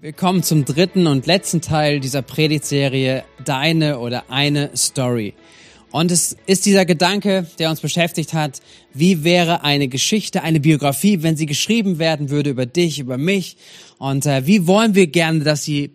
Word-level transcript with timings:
Willkommen 0.00 0.44
zum 0.44 0.64
dritten 0.64 1.08
und 1.08 1.26
letzten 1.26 1.60
Teil 1.60 1.98
dieser 1.98 2.22
Predigtserie 2.22 3.24
Deine 3.44 3.98
oder 3.98 4.30
eine 4.30 4.70
Story. 4.76 5.34
Und 5.90 6.12
es 6.12 6.36
ist 6.46 6.66
dieser 6.66 6.84
Gedanke, 6.84 7.48
der 7.58 7.68
uns 7.68 7.80
beschäftigt 7.80 8.32
hat, 8.32 8.60
wie 8.94 9.24
wäre 9.24 9.64
eine 9.64 9.88
Geschichte, 9.88 10.44
eine 10.44 10.60
Biografie, 10.60 11.24
wenn 11.24 11.36
sie 11.36 11.46
geschrieben 11.46 11.98
werden 11.98 12.30
würde 12.30 12.50
über 12.50 12.64
dich, 12.64 13.00
über 13.00 13.18
mich? 13.18 13.56
Und 13.98 14.24
äh, 14.24 14.46
wie 14.46 14.68
wollen 14.68 14.94
wir 14.94 15.08
gerne, 15.08 15.40
dass 15.40 15.64
sie 15.64 15.90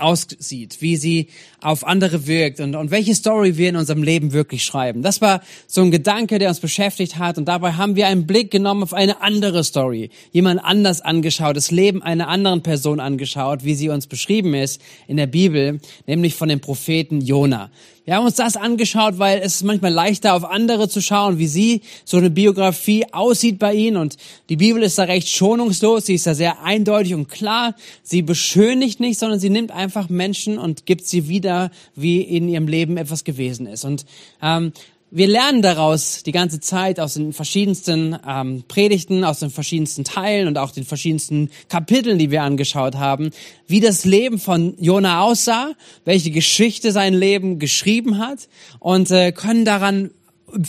aussieht, 0.00 0.78
wie 0.80 0.96
sie 0.96 1.28
auf 1.60 1.86
andere 1.86 2.26
wirkt 2.26 2.60
und, 2.60 2.74
und 2.74 2.90
welche 2.90 3.14
Story 3.14 3.56
wir 3.56 3.68
in 3.68 3.76
unserem 3.76 4.02
Leben 4.02 4.32
wirklich 4.32 4.64
schreiben. 4.64 5.02
Das 5.02 5.20
war 5.20 5.42
so 5.66 5.82
ein 5.82 5.90
Gedanke, 5.90 6.38
der 6.38 6.48
uns 6.48 6.60
beschäftigt 6.60 7.18
hat 7.18 7.38
und 7.38 7.46
dabei 7.46 7.72
haben 7.72 7.96
wir 7.96 8.06
einen 8.06 8.26
Blick 8.26 8.50
genommen 8.50 8.82
auf 8.82 8.94
eine 8.94 9.20
andere 9.22 9.64
Story, 9.64 10.10
jemand 10.32 10.64
anders 10.64 11.00
angeschaut, 11.00 11.56
das 11.56 11.70
Leben 11.70 12.02
einer 12.02 12.28
anderen 12.28 12.62
Person 12.62 13.00
angeschaut, 13.00 13.64
wie 13.64 13.74
sie 13.74 13.88
uns 13.88 14.06
beschrieben 14.06 14.54
ist 14.54 14.80
in 15.06 15.16
der 15.16 15.26
Bibel, 15.26 15.80
nämlich 16.06 16.34
von 16.34 16.48
dem 16.48 16.60
Propheten 16.60 17.20
Jona. 17.20 17.70
Wir 18.08 18.16
haben 18.16 18.24
uns 18.24 18.36
das 18.36 18.56
angeschaut, 18.56 19.18
weil 19.18 19.40
es 19.40 19.56
ist 19.56 19.64
manchmal 19.64 19.92
leichter 19.92 20.32
auf 20.32 20.42
andere 20.42 20.88
zu 20.88 21.02
schauen, 21.02 21.36
wie 21.38 21.46
sie 21.46 21.82
so 22.06 22.16
eine 22.16 22.30
Biografie 22.30 23.04
aussieht 23.12 23.58
bei 23.58 23.74
ihnen. 23.74 23.98
Und 23.98 24.16
die 24.48 24.56
Bibel 24.56 24.82
ist 24.82 24.96
da 24.96 25.02
recht 25.02 25.28
schonungslos, 25.28 26.06
sie 26.06 26.14
ist 26.14 26.26
da 26.26 26.32
sehr 26.32 26.62
eindeutig 26.62 27.12
und 27.12 27.28
klar. 27.28 27.74
Sie 28.02 28.22
beschönigt 28.22 28.98
nicht, 28.98 29.18
sondern 29.18 29.38
sie 29.38 29.50
nimmt 29.50 29.72
einfach 29.72 30.08
Menschen 30.08 30.56
und 30.56 30.86
gibt 30.86 31.06
sie 31.06 31.28
wieder, 31.28 31.70
wie 31.96 32.22
in 32.22 32.48
ihrem 32.48 32.66
Leben 32.66 32.96
etwas 32.96 33.24
gewesen 33.24 33.66
ist. 33.66 33.84
Und 33.84 34.06
ähm, 34.40 34.72
wir 35.10 35.26
lernen 35.26 35.62
daraus 35.62 36.22
die 36.22 36.32
ganze 36.32 36.60
Zeit 36.60 37.00
aus 37.00 37.14
den 37.14 37.32
verschiedensten 37.32 38.16
ähm, 38.26 38.64
Predigten, 38.68 39.24
aus 39.24 39.38
den 39.38 39.50
verschiedensten 39.50 40.04
Teilen 40.04 40.48
und 40.48 40.58
auch 40.58 40.70
den 40.70 40.84
verschiedensten 40.84 41.50
Kapiteln, 41.68 42.18
die 42.18 42.30
wir 42.30 42.42
angeschaut 42.42 42.96
haben, 42.96 43.30
wie 43.66 43.80
das 43.80 44.04
Leben 44.04 44.38
von 44.38 44.74
Jona 44.78 45.22
aussah, 45.22 45.72
welche 46.04 46.30
Geschichte 46.30 46.92
sein 46.92 47.14
Leben 47.14 47.58
geschrieben 47.58 48.18
hat 48.18 48.48
und 48.80 49.10
äh, 49.10 49.32
können 49.32 49.64
daran 49.64 50.10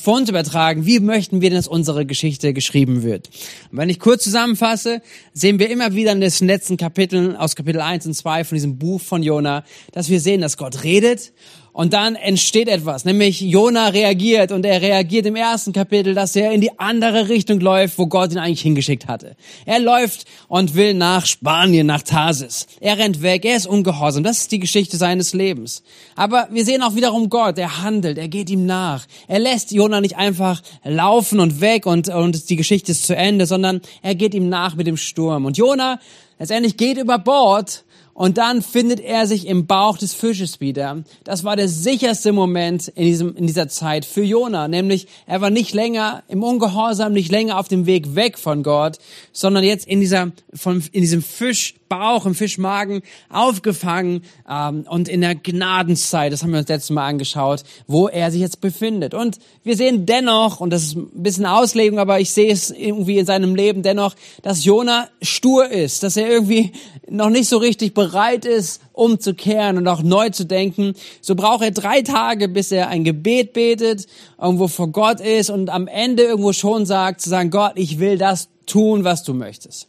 vor 0.01 0.17
uns 0.17 0.29
übertragen, 0.29 0.85
wie 0.85 0.99
möchten 0.99 1.41
wir, 1.41 1.49
dass 1.49 1.67
unsere 1.67 2.05
Geschichte 2.05 2.53
geschrieben 2.53 3.03
wird. 3.03 3.29
Und 3.71 3.77
wenn 3.77 3.89
ich 3.89 3.99
kurz 3.99 4.23
zusammenfasse, 4.23 5.01
sehen 5.33 5.59
wir 5.59 5.69
immer 5.69 5.95
wieder 5.95 6.11
in 6.11 6.21
den 6.21 6.31
letzten 6.47 6.77
Kapiteln 6.77 7.35
aus 7.35 7.55
Kapitel 7.55 7.81
1 7.81 8.05
und 8.05 8.13
2 8.13 8.43
von 8.43 8.55
diesem 8.55 8.77
Buch 8.77 9.01
von 9.01 9.23
Jona, 9.23 9.63
dass 9.93 10.09
wir 10.09 10.19
sehen, 10.19 10.41
dass 10.41 10.57
Gott 10.57 10.83
redet 10.83 11.31
und 11.79 11.93
dann 11.93 12.15
entsteht 12.15 12.67
etwas, 12.67 13.05
nämlich 13.05 13.39
Jona 13.39 13.87
reagiert 13.87 14.51
und 14.51 14.65
er 14.65 14.81
reagiert 14.81 15.25
im 15.25 15.37
ersten 15.37 15.71
Kapitel, 15.71 16.13
dass 16.13 16.35
er 16.35 16.51
in 16.51 16.59
die 16.59 16.77
andere 16.77 17.29
Richtung 17.29 17.61
läuft, 17.61 17.97
wo 17.97 18.07
Gott 18.07 18.33
ihn 18.33 18.37
eigentlich 18.37 18.59
hingeschickt 18.59 19.07
hatte. 19.07 19.37
Er 19.65 19.79
läuft 19.79 20.25
und 20.49 20.75
will 20.75 20.93
nach 20.93 21.25
Spanien, 21.25 21.87
nach 21.87 22.01
Tarsis. 22.01 22.67
Er 22.81 22.97
rennt 22.97 23.21
weg, 23.21 23.45
er 23.45 23.55
ist 23.55 23.65
ungehorsam. 23.65 24.25
Das 24.25 24.39
ist 24.39 24.51
die 24.51 24.59
Geschichte 24.59 24.97
seines 24.97 25.31
Lebens. 25.31 25.81
Aber 26.17 26.49
wir 26.51 26.65
sehen 26.65 26.81
auch 26.81 26.95
wiederum 26.95 27.29
Gott, 27.29 27.57
er 27.57 27.81
handelt, 27.81 28.17
er 28.17 28.27
geht 28.27 28.49
ihm 28.49 28.65
nach. 28.65 29.05
Er 29.29 29.39
lässt 29.39 29.71
Jona 29.71 30.01
nicht 30.01 30.17
einfach 30.17 30.61
laufen 30.83 31.39
und 31.39 31.61
weg 31.61 31.85
und, 31.85 32.09
und 32.09 32.49
die 32.49 32.57
Geschichte 32.57 32.91
ist 32.91 33.07
zu 33.07 33.15
Ende, 33.15 33.45
sondern 33.45 33.79
er 34.01 34.15
geht 34.15 34.33
ihm 34.33 34.49
nach 34.49 34.75
mit 34.75 34.85
dem 34.85 34.97
Sturm. 34.97 35.45
Und 35.45 35.57
Jona 35.57 36.01
letztendlich 36.39 36.75
geht 36.75 36.97
über 36.97 37.19
Bord 37.19 37.85
und 38.19 38.37
dann 38.37 38.61
findet 38.61 38.99
er 38.99 39.27
sich 39.27 39.47
im 39.47 39.65
Bauch 39.65 39.97
des 39.97 40.13
Fisches 40.13 40.59
wieder. 40.59 41.05
Das 41.23 41.45
war 41.45 41.55
der 41.55 41.69
sicherste 41.69 42.33
Moment 42.33 42.89
in, 42.89 43.05
diesem, 43.05 43.33
in 43.37 43.47
dieser 43.47 43.69
Zeit 43.69 44.03
für 44.03 44.23
Jona. 44.23 44.67
Nämlich, 44.67 45.07
er 45.25 45.39
war 45.39 45.49
nicht 45.49 45.73
länger 45.73 46.23
im 46.27 46.43
Ungehorsam, 46.43 47.13
nicht 47.13 47.31
länger 47.31 47.57
auf 47.57 47.69
dem 47.69 47.85
Weg 47.85 48.15
weg 48.15 48.37
von 48.37 48.61
Gott, 48.61 48.97
sondern 49.31 49.63
jetzt 49.63 49.87
in, 49.87 50.01
dieser, 50.01 50.33
von, 50.53 50.83
in 50.91 50.99
diesem 50.99 51.23
Fisch 51.23 51.75
Bauch, 51.89 52.25
im 52.25 52.35
Fischmagen 52.35 53.01
aufgefangen 53.29 54.23
ähm, 54.49 54.85
und 54.87 55.09
in 55.09 55.21
der 55.21 55.35
Gnadenszeit, 55.35 56.31
das 56.31 56.43
haben 56.43 56.51
wir 56.51 56.59
uns 56.59 56.69
letztes 56.69 56.91
Mal 56.91 57.07
angeschaut, 57.07 57.63
wo 57.87 58.07
er 58.07 58.31
sich 58.31 58.41
jetzt 58.41 58.61
befindet. 58.61 59.13
Und 59.13 59.39
wir 59.63 59.75
sehen 59.75 60.05
dennoch, 60.05 60.59
und 60.59 60.69
das 60.69 60.83
ist 60.83 60.95
ein 60.95 61.23
bisschen 61.23 61.45
Auslegung, 61.45 61.99
aber 61.99 62.19
ich 62.19 62.31
sehe 62.31 62.51
es 62.51 62.69
irgendwie 62.69 63.17
in 63.17 63.25
seinem 63.25 63.55
Leben 63.55 63.81
dennoch, 63.83 64.15
dass 64.43 64.63
Jona 64.63 65.09
stur 65.21 65.69
ist, 65.69 66.03
dass 66.03 66.15
er 66.15 66.29
irgendwie 66.29 66.71
noch 67.09 67.29
nicht 67.29 67.49
so 67.49 67.57
richtig 67.57 67.93
bereit 67.93 68.45
ist, 68.45 68.81
umzukehren 68.93 69.77
und 69.77 69.87
auch 69.87 70.03
neu 70.03 70.29
zu 70.29 70.45
denken. 70.45 70.93
So 71.21 71.35
braucht 71.35 71.63
er 71.63 71.71
drei 71.71 72.01
Tage, 72.01 72.47
bis 72.47 72.71
er 72.71 72.89
ein 72.89 73.03
Gebet 73.03 73.53
betet, 73.53 74.05
irgendwo 74.39 74.67
vor 74.67 74.89
Gott 74.89 75.19
ist 75.19 75.49
und 75.49 75.69
am 75.69 75.87
Ende 75.87 76.23
irgendwo 76.23 76.53
schon 76.53 76.85
sagt, 76.85 77.21
zu 77.21 77.29
sagen, 77.29 77.49
Gott, 77.49 77.73
ich 77.75 77.99
will 77.99 78.17
das 78.17 78.49
tun, 78.65 79.03
was 79.03 79.23
du 79.23 79.33
möchtest. 79.33 79.87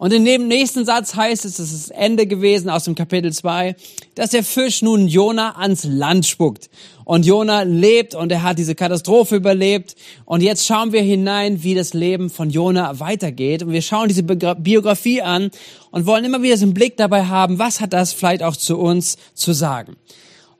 Und 0.00 0.14
in 0.14 0.24
dem 0.24 0.48
nächsten 0.48 0.86
Satz 0.86 1.14
heißt 1.14 1.44
es, 1.44 1.58
das 1.58 1.72
ist 1.72 1.90
das 1.90 1.94
Ende 1.94 2.26
gewesen 2.26 2.70
aus 2.70 2.84
dem 2.84 2.94
Kapitel 2.94 3.34
2, 3.34 3.76
dass 4.14 4.30
der 4.30 4.42
Fisch 4.42 4.80
nun 4.80 5.08
Jona 5.08 5.58
ans 5.58 5.84
Land 5.84 6.24
spuckt. 6.24 6.70
Und 7.04 7.26
Jona 7.26 7.64
lebt 7.64 8.14
und 8.14 8.32
er 8.32 8.42
hat 8.42 8.58
diese 8.58 8.74
Katastrophe 8.74 9.36
überlebt. 9.36 9.96
Und 10.24 10.42
jetzt 10.42 10.64
schauen 10.64 10.94
wir 10.94 11.02
hinein, 11.02 11.62
wie 11.62 11.74
das 11.74 11.92
Leben 11.92 12.30
von 12.30 12.48
Jona 12.48 12.98
weitergeht. 12.98 13.62
Und 13.62 13.72
wir 13.72 13.82
schauen 13.82 14.08
diese 14.08 14.22
Biografie 14.22 15.20
an 15.20 15.50
und 15.90 16.06
wollen 16.06 16.24
immer 16.24 16.40
wieder 16.40 16.56
so 16.56 16.64
einen 16.64 16.72
Blick 16.72 16.96
dabei 16.96 17.26
haben, 17.26 17.58
was 17.58 17.82
hat 17.82 17.92
das 17.92 18.14
vielleicht 18.14 18.42
auch 18.42 18.56
zu 18.56 18.78
uns 18.78 19.18
zu 19.34 19.52
sagen. 19.52 19.96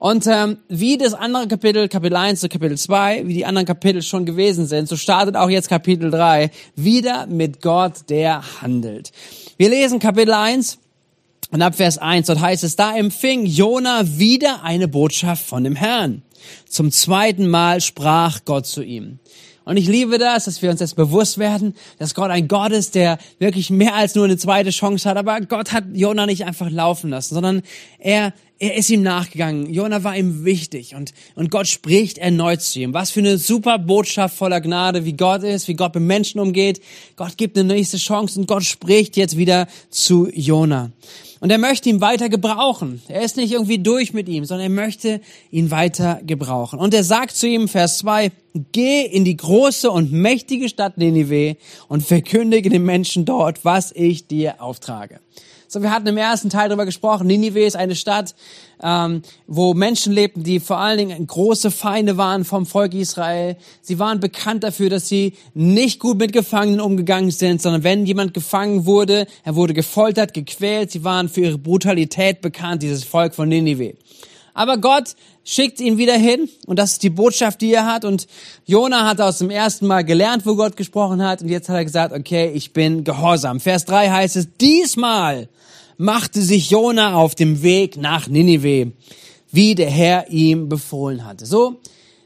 Und 0.01 0.25
ähm, 0.25 0.57
wie 0.67 0.97
das 0.97 1.13
andere 1.13 1.47
Kapitel, 1.47 1.87
Kapitel 1.87 2.15
1 2.15 2.39
zu 2.39 2.49
Kapitel 2.49 2.75
2, 2.75 3.27
wie 3.27 3.35
die 3.35 3.45
anderen 3.45 3.67
Kapitel 3.67 4.01
schon 4.01 4.25
gewesen 4.25 4.65
sind, 4.65 4.89
so 4.89 4.95
startet 4.95 5.35
auch 5.35 5.47
jetzt 5.47 5.69
Kapitel 5.69 6.09
3 6.09 6.49
wieder 6.75 7.27
mit 7.27 7.61
Gott, 7.61 8.09
der 8.09 8.41
handelt. 8.63 9.11
Wir 9.57 9.69
lesen 9.69 9.99
Kapitel 9.99 10.33
1 10.33 10.79
und 11.51 11.61
ab 11.61 11.75
Vers 11.75 11.99
1, 11.99 12.25
dort 12.25 12.41
heißt 12.41 12.63
es, 12.63 12.75
da 12.75 12.97
empfing 12.97 13.45
Jona 13.45 14.17
wieder 14.17 14.63
eine 14.63 14.87
Botschaft 14.87 15.45
von 15.45 15.63
dem 15.63 15.75
Herrn. 15.75 16.23
Zum 16.67 16.91
zweiten 16.91 17.47
Mal 17.47 17.79
sprach 17.79 18.39
Gott 18.43 18.65
zu 18.65 18.81
ihm. 18.81 19.19
Und 19.65 19.77
ich 19.77 19.87
liebe 19.87 20.17
das, 20.17 20.45
dass 20.45 20.63
wir 20.63 20.71
uns 20.71 20.79
das 20.79 20.95
bewusst 20.95 21.37
werden, 21.37 21.75
dass 21.99 22.15
Gott 22.15 22.31
ein 22.31 22.47
Gott 22.47 22.71
ist, 22.71 22.95
der 22.95 23.19
wirklich 23.37 23.69
mehr 23.69 23.93
als 23.93 24.15
nur 24.15 24.25
eine 24.25 24.37
zweite 24.37 24.71
Chance 24.71 25.07
hat. 25.07 25.17
Aber 25.17 25.39
Gott 25.41 25.71
hat 25.71 25.83
Jona 25.93 26.25
nicht 26.25 26.45
einfach 26.45 26.71
laufen 26.71 27.11
lassen, 27.11 27.35
sondern 27.35 27.61
er, 27.99 28.33
er 28.61 28.75
ist 28.75 28.91
ihm 28.91 29.01
nachgegangen. 29.01 29.73
Jona 29.73 30.03
war 30.03 30.15
ihm 30.15 30.45
wichtig 30.45 30.93
und, 30.93 31.15
und 31.33 31.49
Gott 31.49 31.65
spricht 31.65 32.19
erneut 32.19 32.61
zu 32.61 32.79
ihm. 32.79 32.93
Was 32.93 33.09
für 33.09 33.21
eine 33.21 33.39
super 33.39 33.79
Botschaft 33.79 34.37
voller 34.37 34.61
Gnade, 34.61 35.03
wie 35.03 35.13
Gott 35.13 35.41
ist, 35.41 35.67
wie 35.67 35.73
Gott 35.73 35.95
mit 35.95 36.03
Menschen 36.03 36.39
umgeht. 36.39 36.79
Gott 37.15 37.37
gibt 37.37 37.57
eine 37.57 37.73
nächste 37.73 37.97
Chance 37.97 38.39
und 38.39 38.47
Gott 38.47 38.63
spricht 38.63 39.17
jetzt 39.17 39.35
wieder 39.35 39.67
zu 39.89 40.29
Jona. 40.31 40.91
Und 41.39 41.49
er 41.49 41.57
möchte 41.57 41.89
ihn 41.89 42.01
weiter 42.01 42.29
gebrauchen. 42.29 43.01
Er 43.07 43.23
ist 43.23 43.35
nicht 43.35 43.51
irgendwie 43.51 43.79
durch 43.79 44.13
mit 44.13 44.29
ihm, 44.29 44.45
sondern 44.45 44.65
er 44.65 44.83
möchte 44.83 45.21
ihn 45.49 45.71
weiter 45.71 46.21
gebrauchen. 46.23 46.77
Und 46.77 46.93
er 46.93 47.03
sagt 47.03 47.35
zu 47.35 47.47
ihm, 47.47 47.67
Vers 47.67 47.97
2, 47.97 48.31
geh 48.73 49.01
in 49.01 49.25
die 49.25 49.37
große 49.37 49.89
und 49.89 50.11
mächtige 50.11 50.69
Stadt 50.69 50.99
Ninive 50.99 51.57
und 51.87 52.03
verkündige 52.03 52.69
den 52.69 52.83
Menschen 52.83 53.25
dort, 53.25 53.65
was 53.65 53.91
ich 53.91 54.27
dir 54.27 54.61
auftrage. 54.61 55.19
So, 55.73 55.81
wir 55.81 55.91
hatten 55.91 56.07
im 56.07 56.17
ersten 56.17 56.49
Teil 56.49 56.67
darüber 56.67 56.83
gesprochen. 56.83 57.27
Ninive 57.27 57.63
ist 57.63 57.77
eine 57.77 57.95
Stadt, 57.95 58.35
ähm, 58.83 59.21
wo 59.47 59.73
Menschen 59.73 60.11
lebten, 60.11 60.43
die 60.43 60.59
vor 60.59 60.79
allen 60.79 60.97
Dingen 60.97 61.25
große 61.25 61.71
Feinde 61.71 62.17
waren 62.17 62.43
vom 62.43 62.65
Volk 62.65 62.93
Israel. 62.93 63.55
Sie 63.81 63.97
waren 63.97 64.19
bekannt 64.19 64.65
dafür, 64.65 64.89
dass 64.89 65.07
sie 65.07 65.31
nicht 65.53 66.01
gut 66.01 66.17
mit 66.17 66.33
Gefangenen 66.33 66.81
umgegangen 66.81 67.31
sind, 67.31 67.61
sondern 67.61 67.85
wenn 67.85 68.05
jemand 68.05 68.33
gefangen 68.33 68.85
wurde, 68.85 69.27
er 69.45 69.55
wurde 69.55 69.73
gefoltert, 69.73 70.33
gequält. 70.33 70.91
Sie 70.91 71.05
waren 71.05 71.29
für 71.29 71.39
ihre 71.39 71.57
Brutalität 71.57 72.41
bekannt, 72.41 72.83
dieses 72.83 73.05
Volk 73.05 73.33
von 73.33 73.47
Ninive. 73.47 73.93
Aber 74.53 74.77
Gott 74.77 75.15
schickt 75.43 75.79
ihn 75.79 75.97
wieder 75.97 76.15
hin 76.15 76.49
und 76.67 76.77
das 76.77 76.93
ist 76.93 77.03
die 77.03 77.09
Botschaft, 77.09 77.61
die 77.61 77.73
er 77.73 77.85
hat. 77.85 78.05
Und 78.05 78.27
Jona 78.65 79.07
hat 79.07 79.21
aus 79.21 79.39
dem 79.39 79.49
ersten 79.49 79.87
Mal 79.87 80.03
gelernt, 80.03 80.45
wo 80.45 80.55
Gott 80.55 80.77
gesprochen 80.77 81.23
hat 81.23 81.41
und 81.41 81.49
jetzt 81.49 81.69
hat 81.69 81.77
er 81.77 81.85
gesagt, 81.85 82.13
okay, 82.13 82.51
ich 82.53 82.73
bin 82.73 83.03
gehorsam. 83.03 83.59
Vers 83.59 83.85
3 83.85 84.09
heißt 84.09 84.35
es, 84.35 84.47
diesmal 84.59 85.49
machte 85.97 86.41
sich 86.41 86.69
Jona 86.69 87.15
auf 87.15 87.35
dem 87.35 87.61
Weg 87.61 87.97
nach 87.97 88.27
Ninive, 88.27 88.91
wie 89.51 89.75
der 89.75 89.89
Herr 89.89 90.29
ihm 90.29 90.69
befohlen 90.69 91.25
hatte. 91.25 91.45
So, 91.45 91.79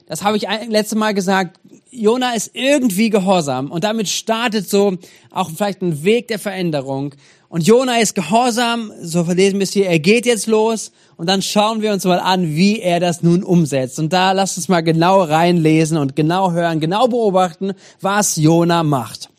das 0.07 0.23
habe 0.23 0.38
ich 0.38 0.47
letzte 0.69 0.95
Mal 0.95 1.13
gesagt. 1.13 1.59
Jona 1.91 2.33
ist 2.33 2.51
irgendwie 2.53 3.09
gehorsam 3.09 3.71
und 3.71 3.83
damit 3.83 4.09
startet 4.09 4.69
so 4.69 4.97
auch 5.31 5.50
vielleicht 5.50 5.81
ein 5.81 6.03
Weg 6.03 6.27
der 6.27 6.39
Veränderung. 6.39 7.15
Und 7.55 7.65
Jona 7.65 7.99
ist 7.99 8.15
gehorsam, 8.15 8.91
so 9.01 9.23
verlesen 9.23 9.59
wir 9.59 9.63
es 9.63 9.71
hier, 9.71 9.87
er 9.87 9.99
geht 9.99 10.25
jetzt 10.25 10.45
los 10.45 10.91
und 11.15 11.29
dann 11.29 11.41
schauen 11.41 11.81
wir 11.81 11.93
uns 11.93 12.03
mal 12.03 12.19
an, 12.19 12.53
wie 12.53 12.81
er 12.81 12.99
das 12.99 13.23
nun 13.23 13.43
umsetzt. 13.43 13.97
Und 13.97 14.11
da 14.11 14.33
lasst 14.33 14.57
uns 14.57 14.67
mal 14.67 14.81
genau 14.81 15.21
reinlesen 15.21 15.97
und 15.97 16.17
genau 16.17 16.51
hören, 16.51 16.81
genau 16.81 17.07
beobachten, 17.07 17.71
was 18.01 18.35
Jona 18.35 18.83
macht. 18.83 19.29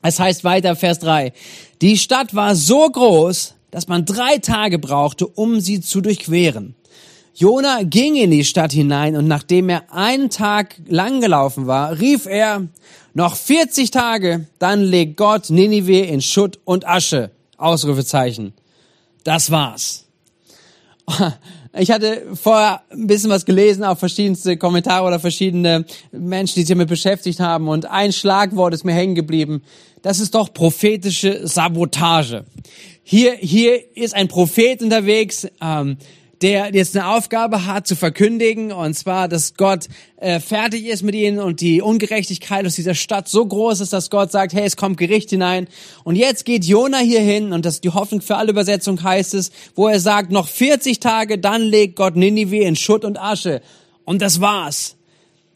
Es 0.00 0.20
heißt 0.20 0.44
weiter, 0.44 0.76
Vers 0.76 1.00
3. 1.00 1.32
Die 1.80 1.98
Stadt 1.98 2.36
war 2.36 2.54
so 2.54 2.88
groß, 2.88 3.56
dass 3.72 3.88
man 3.88 4.04
drei 4.04 4.38
Tage 4.38 4.78
brauchte, 4.78 5.26
um 5.26 5.58
sie 5.58 5.80
zu 5.80 6.00
durchqueren. 6.00 6.76
Jona 7.34 7.82
ging 7.82 8.14
in 8.14 8.30
die 8.30 8.44
Stadt 8.44 8.70
hinein 8.70 9.16
und 9.16 9.26
nachdem 9.26 9.70
er 9.70 9.92
einen 9.92 10.30
Tag 10.30 10.76
lang 10.86 11.20
gelaufen 11.20 11.66
war, 11.66 11.98
rief 11.98 12.26
er, 12.26 12.68
noch 13.12 13.34
40 13.34 13.90
Tage, 13.90 14.46
dann 14.60 14.82
legt 14.82 15.16
Gott 15.16 15.50
Ninive 15.50 15.98
in 15.98 16.20
Schutt 16.20 16.60
und 16.64 16.86
Asche. 16.86 17.32
Ausrufezeichen. 17.60 18.52
das 19.24 19.50
war's. 19.50 20.06
Ich 21.78 21.92
hatte 21.92 22.22
vorher 22.34 22.82
ein 22.90 23.06
bisschen 23.06 23.30
was 23.30 23.44
gelesen, 23.44 23.84
auch 23.84 23.96
verschiedenste 23.96 24.56
Kommentare 24.56 25.06
oder 25.06 25.20
verschiedene 25.20 25.84
Menschen, 26.10 26.54
die 26.54 26.60
sich 26.62 26.70
damit 26.70 26.88
beschäftigt 26.88 27.38
haben. 27.38 27.68
Und 27.68 27.86
ein 27.86 28.12
Schlagwort 28.12 28.74
ist 28.74 28.82
mir 28.82 28.92
hängen 28.92 29.14
geblieben. 29.14 29.62
Das 30.02 30.18
ist 30.18 30.34
doch 30.34 30.52
prophetische 30.52 31.46
Sabotage. 31.46 32.44
Hier, 33.04 33.34
hier 33.34 33.96
ist 33.96 34.16
ein 34.16 34.26
Prophet 34.26 34.82
unterwegs, 34.82 35.46
ähm, 35.60 35.96
der 36.42 36.74
jetzt 36.74 36.96
eine 36.96 37.08
Aufgabe 37.08 37.66
hat 37.66 37.86
zu 37.86 37.96
verkündigen, 37.96 38.72
und 38.72 38.94
zwar, 38.94 39.28
dass 39.28 39.54
Gott 39.54 39.88
äh, 40.16 40.40
fertig 40.40 40.86
ist 40.86 41.02
mit 41.02 41.14
ihnen 41.14 41.38
und 41.38 41.60
die 41.60 41.82
Ungerechtigkeit 41.82 42.64
aus 42.64 42.76
dieser 42.76 42.94
Stadt 42.94 43.28
so 43.28 43.44
groß 43.44 43.80
ist, 43.80 43.92
dass 43.92 44.08
Gott 44.08 44.32
sagt, 44.32 44.54
hey, 44.54 44.64
es 44.64 44.76
kommt 44.76 44.96
Gericht 44.96 45.30
hinein. 45.30 45.68
Und 46.02 46.16
jetzt 46.16 46.44
geht 46.44 46.64
Jona 46.64 46.98
hier 46.98 47.20
hin, 47.20 47.52
und 47.52 47.66
das 47.66 47.80
die 47.80 47.90
Hoffnung 47.90 48.22
für 48.22 48.36
alle 48.36 48.50
Übersetzung 48.50 49.02
heißt 49.02 49.34
es, 49.34 49.50
wo 49.74 49.88
er 49.88 50.00
sagt, 50.00 50.32
noch 50.32 50.48
40 50.48 51.00
Tage, 51.00 51.38
dann 51.38 51.62
legt 51.62 51.96
Gott 51.96 52.16
Ninive 52.16 52.64
in 52.64 52.76
Schutt 52.76 53.04
und 53.04 53.20
Asche. 53.20 53.60
Und 54.04 54.22
das 54.22 54.40
war's. 54.40 54.96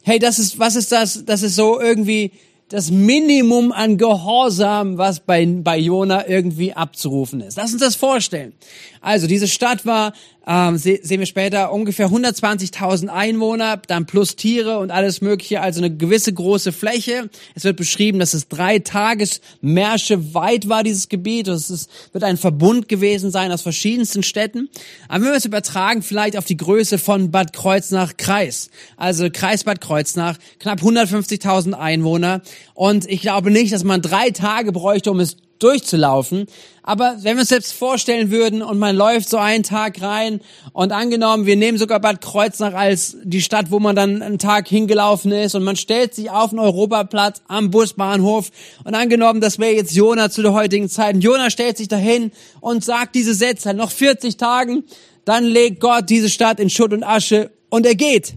Hey, 0.02 0.18
das 0.18 0.38
ist, 0.38 0.58
was 0.58 0.76
ist 0.76 0.92
das? 0.92 1.24
Das 1.24 1.42
ist 1.42 1.56
so 1.56 1.80
irgendwie 1.80 2.32
das 2.68 2.90
Minimum 2.90 3.72
an 3.72 3.98
Gehorsam, 3.98 4.98
was 4.98 5.20
bei, 5.20 5.46
bei 5.46 5.78
Jona 5.78 6.26
irgendwie 6.26 6.72
abzurufen 6.72 7.40
ist. 7.40 7.56
Lass 7.56 7.72
uns 7.72 7.80
das 7.80 7.94
vorstellen. 7.94 8.52
Also 9.00 9.26
diese 9.26 9.48
Stadt 9.48 9.84
war, 9.86 10.12
ähm, 10.46 10.76
se 10.76 10.98
sehen 11.02 11.20
wir 11.20 11.26
später, 11.26 11.72
ungefähr 11.72 12.08
120.000 12.08 13.08
Einwohner, 13.08 13.78
dann 13.86 14.06
plus 14.06 14.36
Tiere 14.36 14.78
und 14.78 14.90
alles 14.90 15.20
Mögliche, 15.20 15.60
also 15.60 15.80
eine 15.80 15.94
gewisse 15.94 16.32
große 16.32 16.72
Fläche. 16.72 17.30
Es 17.54 17.64
wird 17.64 17.76
beschrieben, 17.76 18.18
dass 18.18 18.34
es 18.34 18.48
drei 18.48 18.78
Tagesmärsche 18.78 20.34
weit 20.34 20.68
war, 20.68 20.82
dieses 20.82 21.08
Gebiet. 21.08 21.48
Es 21.48 21.70
ist, 21.70 21.90
wird 22.12 22.24
ein 22.24 22.36
Verbund 22.36 22.88
gewesen 22.88 23.30
sein 23.30 23.52
aus 23.52 23.62
verschiedensten 23.62 24.22
Städten. 24.22 24.68
Aber 25.08 25.24
wenn 25.24 25.30
wir 25.30 25.36
es 25.36 25.46
übertragen, 25.46 26.02
vielleicht 26.02 26.36
auf 26.36 26.44
die 26.44 26.56
Größe 26.56 26.98
von 26.98 27.30
Bad 27.30 27.52
Kreuznach 27.52 28.16
Kreis. 28.16 28.70
Also 28.96 29.28
Kreis 29.32 29.64
Bad 29.64 29.80
Kreuznach, 29.80 30.36
knapp 30.58 30.80
150.000 30.80 31.72
Einwohner. 31.72 32.42
Und 32.74 33.08
ich 33.08 33.22
glaube 33.22 33.50
nicht, 33.50 33.72
dass 33.72 33.84
man 33.84 34.02
drei 34.02 34.30
Tage 34.30 34.72
bräuchte, 34.72 35.10
um 35.10 35.20
es 35.20 35.36
durchzulaufen. 35.58 36.46
Aber 36.82 37.16
wenn 37.22 37.36
wir 37.36 37.40
uns 37.40 37.48
selbst 37.48 37.72
vorstellen 37.72 38.30
würden 38.30 38.60
und 38.60 38.78
man 38.78 38.94
läuft 38.94 39.30
so 39.30 39.38
einen 39.38 39.62
Tag 39.62 40.02
rein 40.02 40.40
und 40.74 40.92
angenommen, 40.92 41.46
wir 41.46 41.56
nehmen 41.56 41.78
sogar 41.78 41.98
Bad 41.98 42.20
Kreuznach 42.20 42.74
als 42.74 43.16
die 43.24 43.40
Stadt, 43.40 43.70
wo 43.70 43.80
man 43.80 43.96
dann 43.96 44.20
einen 44.20 44.38
Tag 44.38 44.68
hingelaufen 44.68 45.32
ist 45.32 45.54
und 45.54 45.64
man 45.64 45.76
stellt 45.76 46.14
sich 46.14 46.30
auf 46.30 46.50
den 46.50 46.58
Europaplatz 46.58 47.40
am 47.48 47.70
Busbahnhof 47.70 48.50
und 48.84 48.94
angenommen, 48.94 49.40
das 49.40 49.58
wäre 49.58 49.72
jetzt 49.72 49.94
Jona 49.94 50.30
zu 50.30 50.42
der 50.42 50.52
heutigen 50.52 50.90
Zeit. 50.90 51.14
Und 51.14 51.22
Jona 51.22 51.48
stellt 51.48 51.78
sich 51.78 51.88
dahin 51.88 52.32
und 52.60 52.84
sagt 52.84 53.14
diese 53.14 53.32
Sätze, 53.32 53.72
noch 53.72 53.90
40 53.90 54.36
Tagen, 54.36 54.84
dann 55.24 55.44
legt 55.44 55.80
Gott 55.80 56.10
diese 56.10 56.28
Stadt 56.28 56.60
in 56.60 56.68
Schutt 56.68 56.92
und 56.92 57.02
Asche 57.02 57.50
und 57.70 57.86
er 57.86 57.94
geht. 57.94 58.34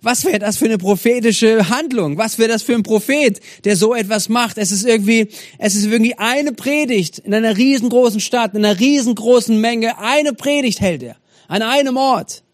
Was 0.00 0.24
wäre 0.24 0.38
das 0.38 0.58
für 0.58 0.66
eine 0.66 0.78
prophetische 0.78 1.70
Handlung? 1.70 2.18
Was 2.18 2.38
wäre 2.38 2.48
das 2.48 2.62
für 2.62 2.74
ein 2.74 2.84
Prophet, 2.84 3.40
der 3.64 3.74
so 3.74 3.94
etwas 3.94 4.28
macht? 4.28 4.56
Es 4.56 4.70
ist 4.70 4.86
irgendwie, 4.86 5.28
es 5.58 5.74
ist 5.74 5.86
irgendwie 5.86 6.16
eine 6.16 6.52
Predigt 6.52 7.18
in 7.18 7.34
einer 7.34 7.56
riesengroßen 7.56 8.20
Stadt, 8.20 8.54
in 8.54 8.64
einer 8.64 8.78
riesengroßen 8.78 9.60
Menge. 9.60 9.98
Eine 9.98 10.34
Predigt 10.34 10.80
hält 10.80 11.02
er 11.02 11.16
an 11.48 11.62
einem 11.62 11.96
Ort. 11.96 12.44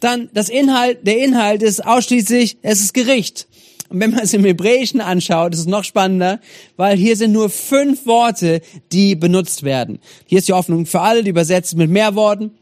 Dann 0.00 0.28
das 0.34 0.48
Inhalt, 0.48 1.06
der 1.06 1.18
Inhalt 1.18 1.62
ist 1.62 1.84
ausschließlich, 1.84 2.58
es 2.62 2.80
ist 2.80 2.94
Gericht. 2.94 3.46
Und 3.90 4.00
wenn 4.00 4.10
man 4.10 4.20
es 4.20 4.34
im 4.34 4.44
Hebräischen 4.44 5.00
anschaut, 5.00 5.54
ist 5.54 5.60
es 5.60 5.66
noch 5.66 5.84
spannender, 5.84 6.40
weil 6.76 6.96
hier 6.98 7.16
sind 7.16 7.32
nur 7.32 7.48
fünf 7.48 8.06
Worte, 8.06 8.60
die 8.92 9.14
benutzt 9.14 9.62
werden. 9.62 10.00
Hier 10.26 10.38
ist 10.38 10.48
die 10.48 10.52
Hoffnung 10.52 10.84
für 10.84 11.00
alle, 11.00 11.22
die 11.22 11.30
übersetzt 11.30 11.76
mit 11.76 11.90
mehr 11.90 12.14
Worten. 12.16 12.57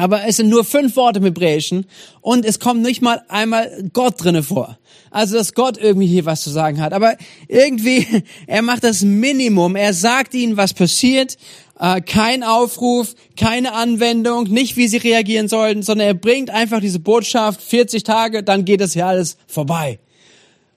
Aber 0.00 0.26
es 0.26 0.36
sind 0.36 0.48
nur 0.48 0.64
fünf 0.64 0.96
Worte 0.96 1.18
im 1.18 1.24
Hebräischen 1.26 1.86
und 2.20 2.44
es 2.44 2.58
kommt 2.58 2.82
nicht 2.82 3.02
mal 3.02 3.22
einmal 3.28 3.88
Gott 3.92 4.14
drinne 4.22 4.42
vor. 4.42 4.78
Also, 5.10 5.36
dass 5.36 5.54
Gott 5.54 5.76
irgendwie 5.76 6.06
hier 6.06 6.24
was 6.24 6.42
zu 6.42 6.50
sagen 6.50 6.80
hat. 6.80 6.92
Aber 6.92 7.16
irgendwie, 7.48 8.06
er 8.46 8.62
macht 8.62 8.84
das 8.84 9.02
Minimum. 9.02 9.76
Er 9.76 9.92
sagt 9.92 10.34
ihnen, 10.34 10.56
was 10.56 10.72
passiert. 10.72 11.36
Äh, 11.78 12.00
kein 12.00 12.42
Aufruf, 12.42 13.14
keine 13.36 13.72
Anwendung, 13.72 14.44
nicht 14.44 14.76
wie 14.76 14.86
sie 14.86 14.98
reagieren 14.98 15.48
sollten, 15.48 15.82
sondern 15.82 16.08
er 16.08 16.14
bringt 16.14 16.50
einfach 16.50 16.80
diese 16.80 17.00
Botschaft, 17.00 17.62
40 17.62 18.02
Tage, 18.02 18.42
dann 18.42 18.64
geht 18.64 18.80
das 18.80 18.94
ja 18.94 19.08
alles 19.08 19.36
vorbei. 19.46 19.98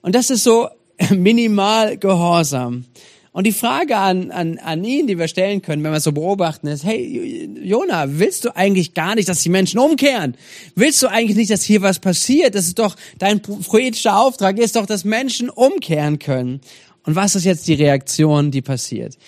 Und 0.02 0.14
das 0.14 0.30
ist 0.30 0.44
so 0.44 0.68
minimal 1.10 1.98
Gehorsam. 1.98 2.86
Und 3.34 3.48
die 3.48 3.52
Frage 3.52 3.96
an, 3.96 4.30
an, 4.30 4.58
an 4.58 4.84
ihn, 4.84 5.08
die 5.08 5.18
wir 5.18 5.26
stellen 5.26 5.60
können, 5.60 5.82
wenn 5.82 5.90
wir 5.90 5.96
es 5.96 6.04
so 6.04 6.12
beobachten, 6.12 6.68
ist, 6.68 6.84
hey, 6.84 7.50
Jona, 7.64 8.04
willst 8.06 8.44
du 8.44 8.54
eigentlich 8.54 8.94
gar 8.94 9.16
nicht, 9.16 9.28
dass 9.28 9.42
die 9.42 9.48
Menschen 9.48 9.80
umkehren? 9.80 10.36
Willst 10.76 11.02
du 11.02 11.08
eigentlich 11.08 11.36
nicht, 11.36 11.50
dass 11.50 11.64
hier 11.64 11.82
was 11.82 11.98
passiert? 11.98 12.54
Das 12.54 12.68
ist 12.68 12.78
doch, 12.78 12.94
dein 13.18 13.42
prophetischer 13.42 14.16
Auftrag 14.16 14.56
ist 14.58 14.76
doch, 14.76 14.86
dass 14.86 15.04
Menschen 15.04 15.50
umkehren 15.50 16.20
können. 16.20 16.60
Und 17.02 17.16
was 17.16 17.34
ist 17.34 17.44
jetzt 17.44 17.66
die 17.66 17.74
Reaktion, 17.74 18.52
die 18.52 18.62
passiert? 18.62 19.18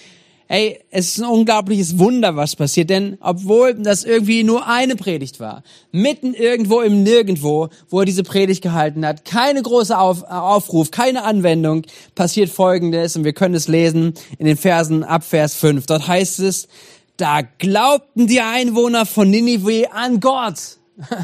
Ey, 0.49 0.79
es 0.91 1.09
ist 1.09 1.19
ein 1.19 1.29
unglaubliches 1.29 1.99
Wunder, 1.99 2.37
was 2.37 2.55
passiert, 2.55 2.89
denn 2.91 3.19
obwohl 3.21 3.75
das 3.75 4.05
irgendwie 4.05 4.45
nur 4.45 4.69
eine 4.69 4.95
Predigt 4.95 5.41
war, 5.41 5.65
mitten 5.91 6.35
irgendwo 6.35 6.83
im 6.83 7.03
Nirgendwo, 7.03 7.69
wo 7.89 8.01
er 8.01 8.05
diese 8.05 8.23
Predigt 8.23 8.63
gehalten 8.63 9.05
hat, 9.05 9.25
keine 9.25 9.61
große 9.61 9.99
Auf 9.99 10.23
Aufruf, 10.23 10.93
keine 10.93 11.25
Anwendung, 11.25 11.83
passiert 12.15 12.49
Folgendes, 12.49 13.17
und 13.17 13.25
wir 13.25 13.33
können 13.33 13.57
es 13.57 13.67
lesen 13.67 14.15
in 14.39 14.47
den 14.47 14.57
Versen 14.57 15.03
ab 15.03 15.25
Vers 15.25 15.55
5. 15.55 15.87
Dort 15.87 16.07
heißt 16.07 16.39
es, 16.39 16.69
da 17.17 17.41
glaubten 17.43 18.29
die 18.29 18.41
Einwohner 18.41 19.05
von 19.05 19.29
Ninive 19.29 19.93
an 19.93 20.21
Gott. 20.21 20.79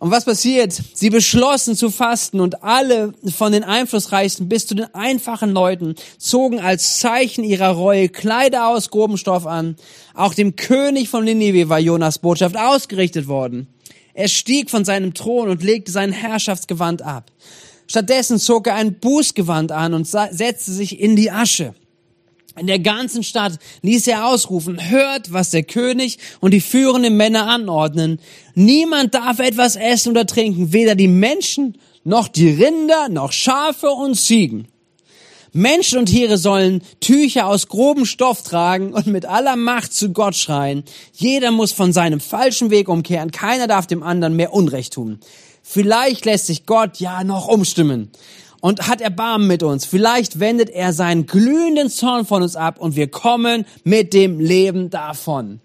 Und 0.00 0.10
was 0.10 0.24
passiert? 0.24 0.72
Sie 0.94 1.10
beschlossen 1.10 1.76
zu 1.76 1.90
fasten 1.90 2.40
und 2.40 2.64
alle 2.64 3.12
von 3.36 3.52
den 3.52 3.64
Einflussreichsten 3.64 4.48
bis 4.48 4.66
zu 4.66 4.74
den 4.74 4.94
einfachen 4.94 5.50
Leuten 5.50 5.94
zogen 6.16 6.58
als 6.58 6.98
Zeichen 6.98 7.44
ihrer 7.44 7.68
Reue 7.68 8.08
Kleider 8.08 8.68
aus 8.68 8.88
grobem 8.88 9.18
Stoff 9.18 9.46
an. 9.46 9.76
Auch 10.14 10.32
dem 10.32 10.56
König 10.56 11.10
von 11.10 11.24
Ninive 11.24 11.68
war 11.68 11.78
Jonas 11.78 12.18
Botschaft 12.18 12.56
ausgerichtet 12.56 13.28
worden. 13.28 13.68
Er 14.14 14.28
stieg 14.28 14.70
von 14.70 14.86
seinem 14.86 15.12
Thron 15.12 15.50
und 15.50 15.62
legte 15.62 15.92
sein 15.92 16.12
Herrschaftsgewand 16.12 17.02
ab. 17.02 17.30
Stattdessen 17.86 18.38
zog 18.38 18.68
er 18.68 18.76
ein 18.76 18.98
Bußgewand 19.00 19.70
an 19.70 19.92
und 19.92 20.08
setzte 20.08 20.72
sich 20.72 20.98
in 20.98 21.14
die 21.14 21.30
Asche. 21.30 21.74
In 22.60 22.66
der 22.66 22.78
ganzen 22.78 23.22
Stadt 23.22 23.54
ließ 23.80 24.06
er 24.08 24.26
ausrufen, 24.26 24.90
hört, 24.90 25.32
was 25.32 25.48
der 25.48 25.62
König 25.62 26.18
und 26.40 26.52
die 26.52 26.60
führenden 26.60 27.16
Männer 27.16 27.46
anordnen. 27.46 28.20
Niemand 28.54 29.14
darf 29.14 29.38
etwas 29.38 29.76
essen 29.76 30.10
oder 30.10 30.26
trinken, 30.26 30.70
weder 30.74 30.94
die 30.94 31.08
Menschen, 31.08 31.78
noch 32.04 32.28
die 32.28 32.50
Rinder, 32.50 33.08
noch 33.08 33.32
Schafe 33.32 33.88
und 33.88 34.14
Ziegen. 34.14 34.68
Menschen 35.54 36.00
und 36.00 36.06
Tiere 36.06 36.36
sollen 36.36 36.82
Tücher 37.00 37.46
aus 37.46 37.68
grobem 37.68 38.04
Stoff 38.04 38.42
tragen 38.42 38.92
und 38.92 39.06
mit 39.06 39.24
aller 39.24 39.56
Macht 39.56 39.94
zu 39.94 40.12
Gott 40.12 40.36
schreien. 40.36 40.84
Jeder 41.14 41.52
muss 41.52 41.72
von 41.72 41.94
seinem 41.94 42.20
falschen 42.20 42.68
Weg 42.68 42.90
umkehren. 42.90 43.30
Keiner 43.30 43.68
darf 43.68 43.86
dem 43.86 44.02
anderen 44.02 44.36
mehr 44.36 44.52
Unrecht 44.52 44.92
tun. 44.92 45.18
Vielleicht 45.62 46.26
lässt 46.26 46.46
sich 46.46 46.66
Gott 46.66 46.98
ja 46.98 47.24
noch 47.24 47.48
umstimmen 47.48 48.10
und 48.60 48.88
hat 48.88 49.00
Erbarmen 49.00 49.46
mit 49.46 49.62
uns. 49.62 49.84
Vielleicht 49.84 50.40
wendet 50.40 50.70
er 50.70 50.92
seinen 50.92 51.26
glühenden 51.26 51.88
Zorn 51.88 52.26
von 52.26 52.42
uns 52.42 52.56
ab 52.56 52.78
und 52.78 52.96
wir 52.96 53.08
kommen 53.08 53.64
mit 53.84 54.12
dem 54.14 54.40
Leben 54.40 54.90
davon. 54.90 55.60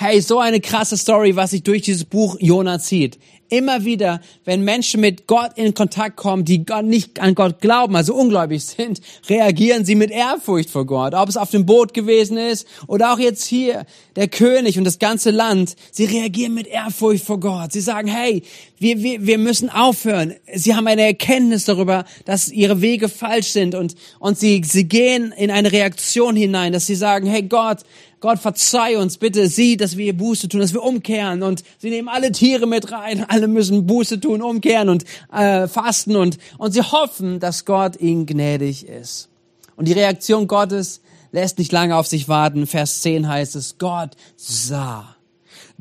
Hey, 0.00 0.20
so 0.20 0.38
eine 0.38 0.60
krasse 0.60 0.96
Story, 0.96 1.34
was 1.34 1.50
sich 1.50 1.64
durch 1.64 1.82
dieses 1.82 2.04
Buch 2.04 2.36
Jona 2.38 2.78
zieht. 2.78 3.18
Immer 3.50 3.84
wieder, 3.84 4.20
wenn 4.44 4.62
Menschen 4.62 5.00
mit 5.00 5.26
Gott 5.26 5.52
in 5.56 5.74
Kontakt 5.74 6.16
kommen, 6.16 6.44
die 6.44 6.64
Gott 6.64 6.84
nicht 6.84 7.18
an 7.18 7.34
Gott 7.34 7.60
glauben, 7.60 7.96
also 7.96 8.14
ungläubig 8.14 8.64
sind, 8.64 9.00
reagieren 9.28 9.84
sie 9.84 9.96
mit 9.96 10.12
Ehrfurcht 10.12 10.70
vor 10.70 10.86
Gott. 10.86 11.14
Ob 11.14 11.28
es 11.28 11.36
auf 11.36 11.50
dem 11.50 11.66
Boot 11.66 11.94
gewesen 11.94 12.36
ist 12.36 12.66
oder 12.86 13.12
auch 13.12 13.18
jetzt 13.18 13.44
hier, 13.44 13.86
der 14.14 14.28
König 14.28 14.78
und 14.78 14.84
das 14.84 15.00
ganze 15.00 15.30
Land, 15.30 15.74
sie 15.90 16.04
reagieren 16.04 16.54
mit 16.54 16.68
Ehrfurcht 16.68 17.24
vor 17.24 17.40
Gott. 17.40 17.72
Sie 17.72 17.80
sagen, 17.80 18.06
hey, 18.06 18.44
wir, 18.78 19.02
wir, 19.02 19.26
wir 19.26 19.38
müssen 19.38 19.70
aufhören. 19.70 20.34
Sie 20.54 20.74
haben 20.74 20.86
eine 20.86 21.02
Erkenntnis 21.02 21.64
darüber, 21.64 22.04
dass 22.24 22.48
ihre 22.48 22.80
Wege 22.80 23.08
falsch 23.08 23.48
sind 23.48 23.74
und, 23.74 23.94
und 24.18 24.38
sie, 24.38 24.62
sie 24.64 24.84
gehen 24.84 25.32
in 25.32 25.50
eine 25.50 25.72
Reaktion 25.72 26.36
hinein, 26.36 26.72
dass 26.72 26.86
sie 26.86 26.94
sagen, 26.94 27.26
hey 27.26 27.42
Gott, 27.42 27.78
Gott, 28.20 28.40
verzeih 28.40 28.98
uns 28.98 29.18
bitte, 29.18 29.48
sieh, 29.48 29.76
dass 29.76 29.96
wir 29.96 30.16
Buße 30.16 30.48
tun, 30.48 30.60
dass 30.60 30.72
wir 30.72 30.82
umkehren 30.82 31.42
und 31.42 31.62
sie 31.78 31.90
nehmen 31.90 32.08
alle 32.08 32.32
Tiere 32.32 32.66
mit 32.66 32.90
rein, 32.90 33.24
alle 33.28 33.46
müssen 33.46 33.86
Buße 33.86 34.18
tun, 34.20 34.42
umkehren 34.42 34.88
und 34.88 35.04
äh, 35.32 35.68
fasten 35.68 36.16
und, 36.16 36.38
und 36.58 36.72
sie 36.72 36.82
hoffen, 36.82 37.38
dass 37.38 37.64
Gott 37.64 38.00
ihnen 38.00 38.26
gnädig 38.26 38.88
ist. 38.88 39.28
Und 39.76 39.86
die 39.86 39.92
Reaktion 39.92 40.48
Gottes 40.48 41.00
lässt 41.30 41.58
nicht 41.58 41.70
lange 41.70 41.96
auf 41.96 42.06
sich 42.06 42.28
warten. 42.28 42.66
Vers 42.66 43.02
10 43.02 43.28
heißt 43.28 43.54
es, 43.54 43.78
Gott 43.78 44.16
sah. 44.36 45.17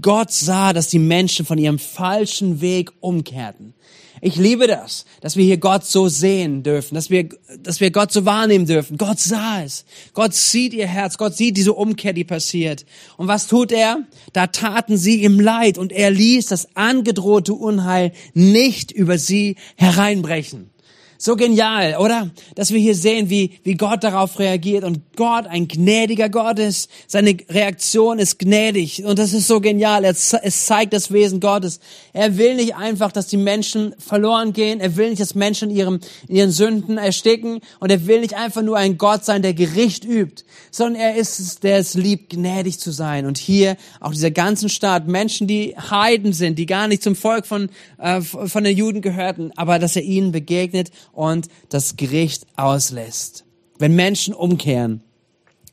Gott 0.02 0.32
sah, 0.32 0.74
dass 0.74 0.88
die 0.88 1.00
Menschen 1.00 1.46
von 1.46 1.58
ihrem 1.58 1.80
falschen 1.80 2.62
Weg 2.62 2.92
umkehrten. 3.00 3.74
Ich 4.22 4.36
liebe 4.36 4.68
das, 4.68 5.06
dass 5.22 5.38
wir 5.38 5.46
hier 5.46 5.58
Gott 5.58 5.86
so 5.86 6.08
sehen 6.08 6.64
dürfen, 6.64 6.96
dass 6.96 7.10
wir, 7.10 7.30
dass 7.62 7.80
wir 7.80 7.92
Gott 7.92 8.12
so 8.12 8.26
wahrnehmen 8.26 8.66
dürfen. 8.66 8.98
Gott 8.98 9.20
sah 9.20 9.64
es. 9.64 9.86
Gott 10.14 10.34
sieht 10.34 10.74
ihr 10.74 10.88
Herz. 10.88 11.18
Gott 11.18 11.36
sieht 11.36 11.56
diese 11.56 11.74
Umkehr, 11.74 12.14
die 12.14 12.24
passiert. 12.24 12.86
Und 13.18 13.28
was 13.28 13.48
tut 13.48 13.72
er? 13.72 14.00
Da 14.34 14.48
taten 14.48 14.98
sie 14.98 15.24
ihm 15.24 15.40
leid 15.40 15.78
und 15.78 15.92
er 15.92 16.10
ließ 16.10 16.48
das 16.48 16.76
angedrohte 16.76 17.54
Unheil 17.54 18.12
nicht 18.34 18.92
über 18.92 19.18
sie 19.20 19.56
hereinbrechen. 19.76 20.72
So 21.20 21.36
genial, 21.36 21.96
oder? 21.98 22.30
Dass 22.56 22.72
wir 22.72 22.80
hier 22.80 22.94
sehen, 22.94 23.30
wie, 23.30 23.60
wie 23.64 23.74
Gott 23.74 24.04
darauf 24.04 24.38
reagiert 24.38 24.84
und 24.84 25.16
Gott 25.16 25.48
ein 25.48 25.68
gnädiger 25.68 26.30
Gott 26.30 26.60
ist. 26.60 26.92
Seine 27.08 27.36
Reaktion 27.50 28.20
ist 28.20 28.38
gnädig 28.38 29.04
und 29.04 29.18
das 29.18 29.34
ist 29.34 29.48
so 29.48 29.60
genial. 29.60 30.06
Es, 30.06 30.36
zeigt 30.66 30.94
das 30.94 31.12
Wesen 31.12 31.40
Gottes. 31.40 31.80
Er 32.14 32.38
will 32.38 32.56
nicht 32.56 32.76
einfach, 32.76 33.12
dass 33.12 33.28
die 33.28 33.38
Menschen 33.38 33.96
verloren 33.98 34.54
gehen. 34.54 34.80
Er 34.80 34.96
will 34.96 35.10
nicht, 35.10 35.22
dass 35.22 35.34
Menschen 35.34 35.72
in, 35.72 35.78
ihrem, 35.78 36.00
in 36.28 36.36
ihren 36.36 36.52
Sünden 36.52 36.98
ersticken 37.00 37.62
und 37.80 37.92
er 37.92 38.06
will 38.06 38.22
nicht 38.22 38.36
einfach 38.36 38.62
nur 38.62 38.78
ein 38.78 38.98
Gott 38.98 39.26
sein, 39.26 39.42
der 39.42 39.56
Gericht 39.56 40.06
übt, 40.06 40.44
sondern 40.70 41.02
er 41.02 41.16
ist 41.16 41.40
es, 41.40 41.60
der 41.60 41.78
es 41.78 41.96
liebt, 41.96 42.30
gnädig 42.30 42.80
zu 42.80 42.92
sein. 42.92 43.26
Und 43.26 43.40
hier 43.40 43.76
auch 44.00 44.12
dieser 44.12 44.32
ganzen 44.32 44.70
Staat, 44.70 45.08
Menschen, 45.08 45.48
die 45.48 45.76
Heiden 45.76 46.34
sind, 46.34 46.60
die 46.60 46.68
gar 46.68 46.88
nicht 46.88 47.02
zum 47.02 47.16
Volk 47.16 47.48
von, 47.48 47.70
äh, 47.98 48.22
von 48.22 48.64
den 48.64 48.78
Juden 48.78 49.02
gehörten, 49.02 49.52
aber 49.56 49.80
dass 49.80 49.96
er 49.96 50.04
ihnen 50.04 50.32
begegnet 50.32 50.92
und 51.18 51.48
das 51.70 51.96
Gericht 51.96 52.46
auslässt. 52.56 53.44
Wenn 53.80 53.96
Menschen 53.96 54.36
umkehren, 54.36 55.02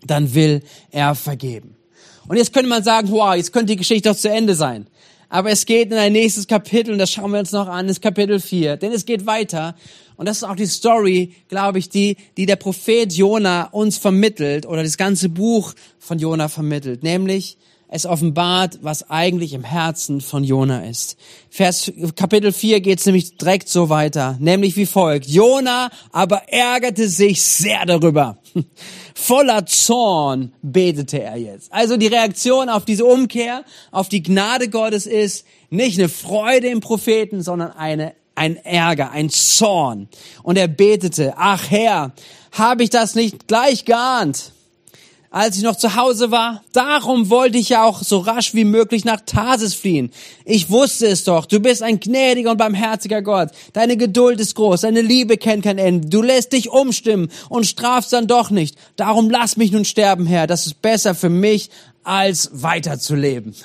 dann 0.06 0.34
will 0.34 0.62
er 0.90 1.14
vergeben. 1.14 1.76
Und 2.26 2.38
jetzt 2.38 2.54
könnte 2.54 2.68
man 2.68 2.82
sagen, 2.82 3.10
wow, 3.10 3.34
jetzt 3.34 3.52
könnte 3.52 3.72
die 3.72 3.76
Geschichte 3.76 4.08
doch 4.08 4.16
zu 4.16 4.30
Ende 4.30 4.54
sein. 4.54 4.86
Aber 5.28 5.50
es 5.50 5.66
geht 5.66 5.90
in 5.90 5.98
ein 5.98 6.12
nächstes 6.12 6.46
Kapitel 6.46 6.92
und 6.92 6.98
das 6.98 7.12
schauen 7.12 7.30
wir 7.32 7.40
uns 7.40 7.52
noch 7.52 7.68
an, 7.68 7.88
das 7.88 8.00
Kapitel 8.00 8.40
4. 8.40 8.78
Denn 8.78 8.92
es 8.92 9.04
geht 9.04 9.26
weiter. 9.26 9.74
Und 10.16 10.26
das 10.26 10.38
ist 10.38 10.44
auch 10.44 10.56
die 10.56 10.66
Story, 10.66 11.34
glaube 11.48 11.78
ich, 11.78 11.90
die, 11.90 12.16
die 12.38 12.46
der 12.46 12.56
Prophet 12.56 13.12
Jona 13.12 13.64
uns 13.64 13.98
vermittelt 13.98 14.64
oder 14.64 14.82
das 14.82 14.96
ganze 14.96 15.28
Buch 15.28 15.74
von 15.98 16.18
Jona 16.18 16.48
vermittelt. 16.48 17.02
Nämlich, 17.02 17.58
es 17.94 18.06
offenbart, 18.06 18.80
was 18.82 19.08
eigentlich 19.08 19.52
im 19.52 19.62
Herzen 19.62 20.20
von 20.20 20.42
Jona 20.42 20.84
ist. 20.84 21.16
Vers 21.48 21.92
Kapitel 22.16 22.52
4 22.52 22.80
geht 22.80 22.98
es 22.98 23.06
nämlich 23.06 23.36
direkt 23.36 23.68
so 23.68 23.88
weiter, 23.88 24.36
nämlich 24.40 24.74
wie 24.74 24.84
folgt. 24.84 25.28
Jona 25.28 25.90
aber 26.10 26.48
ärgerte 26.48 27.08
sich 27.08 27.40
sehr 27.40 27.86
darüber. 27.86 28.38
Voller 29.14 29.64
Zorn 29.66 30.52
betete 30.60 31.22
er 31.22 31.36
jetzt. 31.36 31.72
Also 31.72 31.96
die 31.96 32.08
Reaktion 32.08 32.68
auf 32.68 32.84
diese 32.84 33.04
Umkehr, 33.04 33.64
auf 33.92 34.08
die 34.08 34.24
Gnade 34.24 34.68
Gottes 34.68 35.06
ist 35.06 35.46
nicht 35.70 35.96
eine 35.96 36.08
Freude 36.08 36.66
im 36.66 36.80
Propheten, 36.80 37.42
sondern 37.42 37.70
eine 37.70 38.14
ein 38.36 38.56
Ärger, 38.56 39.12
ein 39.12 39.30
Zorn. 39.30 40.08
Und 40.42 40.58
er 40.58 40.66
betete, 40.66 41.34
ach 41.36 41.70
Herr, 41.70 42.12
habe 42.50 42.82
ich 42.82 42.90
das 42.90 43.14
nicht 43.14 43.46
gleich 43.46 43.84
geahnt? 43.84 44.50
Als 45.34 45.56
ich 45.56 45.64
noch 45.64 45.74
zu 45.74 45.96
Hause 45.96 46.30
war. 46.30 46.62
Darum 46.72 47.28
wollte 47.28 47.58
ich 47.58 47.70
ja 47.70 47.82
auch 47.82 48.04
so 48.04 48.18
rasch 48.18 48.54
wie 48.54 48.64
möglich 48.64 49.04
nach 49.04 49.20
Tarsis 49.20 49.74
fliehen. 49.74 50.12
Ich 50.44 50.70
wusste 50.70 51.08
es 51.08 51.24
doch. 51.24 51.46
Du 51.46 51.58
bist 51.58 51.82
ein 51.82 51.98
gnädiger 51.98 52.52
und 52.52 52.56
barmherziger 52.56 53.20
Gott. 53.20 53.48
Deine 53.72 53.96
Geduld 53.96 54.38
ist 54.38 54.54
groß. 54.54 54.82
Deine 54.82 55.00
Liebe 55.00 55.36
kennt 55.36 55.64
kein 55.64 55.78
Ende. 55.78 56.08
Du 56.08 56.22
lässt 56.22 56.52
dich 56.52 56.70
umstimmen 56.70 57.32
und 57.48 57.66
strafst 57.66 58.12
dann 58.12 58.28
doch 58.28 58.50
nicht. 58.50 58.76
Darum 58.94 59.28
lass 59.28 59.56
mich 59.56 59.72
nun 59.72 59.84
sterben, 59.84 60.24
Herr. 60.24 60.46
Das 60.46 60.66
ist 60.66 60.80
besser 60.80 61.16
für 61.16 61.30
mich, 61.30 61.68
als 62.04 62.50
weiterzuleben. 62.52 63.56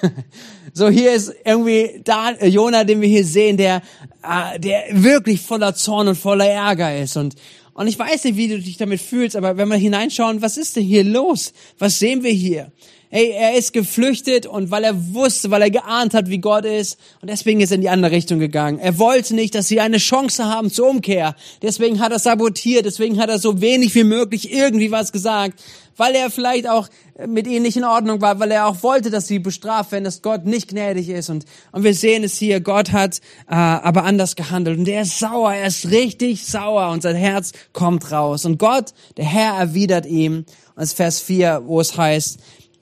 So 0.71 0.87
hier 0.87 1.13
ist 1.13 1.33
irgendwie 1.43 1.99
da 2.03 2.31
Jonah, 2.45 2.83
den 2.83 3.01
wir 3.01 3.09
hier 3.09 3.25
sehen, 3.25 3.57
der 3.57 3.81
äh, 4.23 4.59
der 4.59 4.83
wirklich 4.91 5.41
voller 5.41 5.73
Zorn 5.73 6.07
und 6.09 6.15
voller 6.15 6.45
Ärger 6.45 6.95
ist 6.95 7.17
und 7.17 7.35
und 7.79 7.87
ich 7.87 7.97
weiß 7.97 8.25
nicht, 8.25 8.35
wie 8.35 8.49
du 8.49 8.59
dich 8.59 8.75
damit 8.75 8.99
fühlst, 8.99 9.37
aber 9.37 9.55
wenn 9.55 9.69
wir 9.69 9.77
hineinschauen, 9.77 10.41
was 10.41 10.57
ist 10.57 10.75
denn 10.75 10.83
hier 10.83 11.05
los? 11.05 11.53
Was 11.77 11.97
sehen 11.97 12.23
wir 12.23 12.31
hier? 12.31 12.73
Hey, 13.11 13.31
er 13.31 13.57
ist 13.57 13.73
geflüchtet 13.73 14.45
und 14.45 14.69
weil 14.69 14.83
er 14.83 15.13
wusste, 15.15 15.49
weil 15.49 15.63
er 15.63 15.71
geahnt 15.71 16.13
hat, 16.13 16.29
wie 16.29 16.37
Gott 16.37 16.63
ist 16.63 16.99
und 17.21 17.29
deswegen 17.29 17.59
ist 17.59 17.71
er 17.71 17.75
in 17.75 17.81
die 17.81 17.89
andere 17.89 18.11
Richtung 18.11 18.37
gegangen. 18.37 18.77
Er 18.77 18.99
wollte 18.99 19.33
nicht, 19.33 19.55
dass 19.55 19.67
sie 19.67 19.79
eine 19.79 19.97
Chance 19.97 20.45
haben 20.45 20.69
zur 20.69 20.87
Umkehr. 20.87 21.35
Deswegen 21.63 21.99
hat 21.99 22.11
er 22.11 22.19
sabotiert, 22.19 22.85
deswegen 22.85 23.19
hat 23.19 23.29
er 23.29 23.39
so 23.39 23.61
wenig 23.61 23.95
wie 23.95 24.03
möglich 24.03 24.53
irgendwie 24.53 24.91
was 24.91 25.11
gesagt, 25.11 25.59
weil 25.97 26.13
er 26.13 26.29
vielleicht 26.29 26.67
auch 26.67 26.87
mit 27.27 27.45
ihnen 27.47 27.63
nicht 27.63 27.77
in 27.77 27.83
Ordnung 27.83 28.21
war, 28.21 28.39
weil 28.39 28.51
er 28.51 28.67
auch 28.67 28.83
wollte, 28.83 29.09
dass 29.09 29.27
sie 29.27 29.39
bestraft 29.39 29.91
werden, 29.91 30.05
dass 30.05 30.21
Gott 30.21 30.45
nicht 30.45 30.69
gnädig 30.69 31.09
ist. 31.09 31.29
Und, 31.29 31.45
und 31.71 31.83
wir 31.83 31.93
sehen 31.93 32.23
es 32.23 32.37
hier, 32.37 32.61
Gott 32.61 32.91
hat 32.93 33.17
äh, 33.49 33.55
aber 33.55 34.05
anders 34.05 34.35
gehandelt. 34.35 34.79
Und 34.79 34.87
er 34.87 35.01
ist 35.01 35.19
sauer, 35.19 35.53
er 35.53 35.67
ist 35.67 35.91
richtig 35.91 36.45
sauer 36.45 36.89
und 36.91 37.01
sein 37.01 37.15
Herz 37.15 37.51
kommt 37.73 38.11
raus. 38.11 38.45
Und 38.45 38.57
Gott, 38.59 38.93
der 39.17 39.25
Herr, 39.25 39.55
erwidert 39.55 40.05
ihm, 40.05 40.37
und 40.37 40.45
das 40.75 40.89
ist 40.89 40.95
Vers 40.97 41.19
4, 41.19 41.63
wo 41.65 41.81
es 41.81 41.97
heißt, 41.97 42.39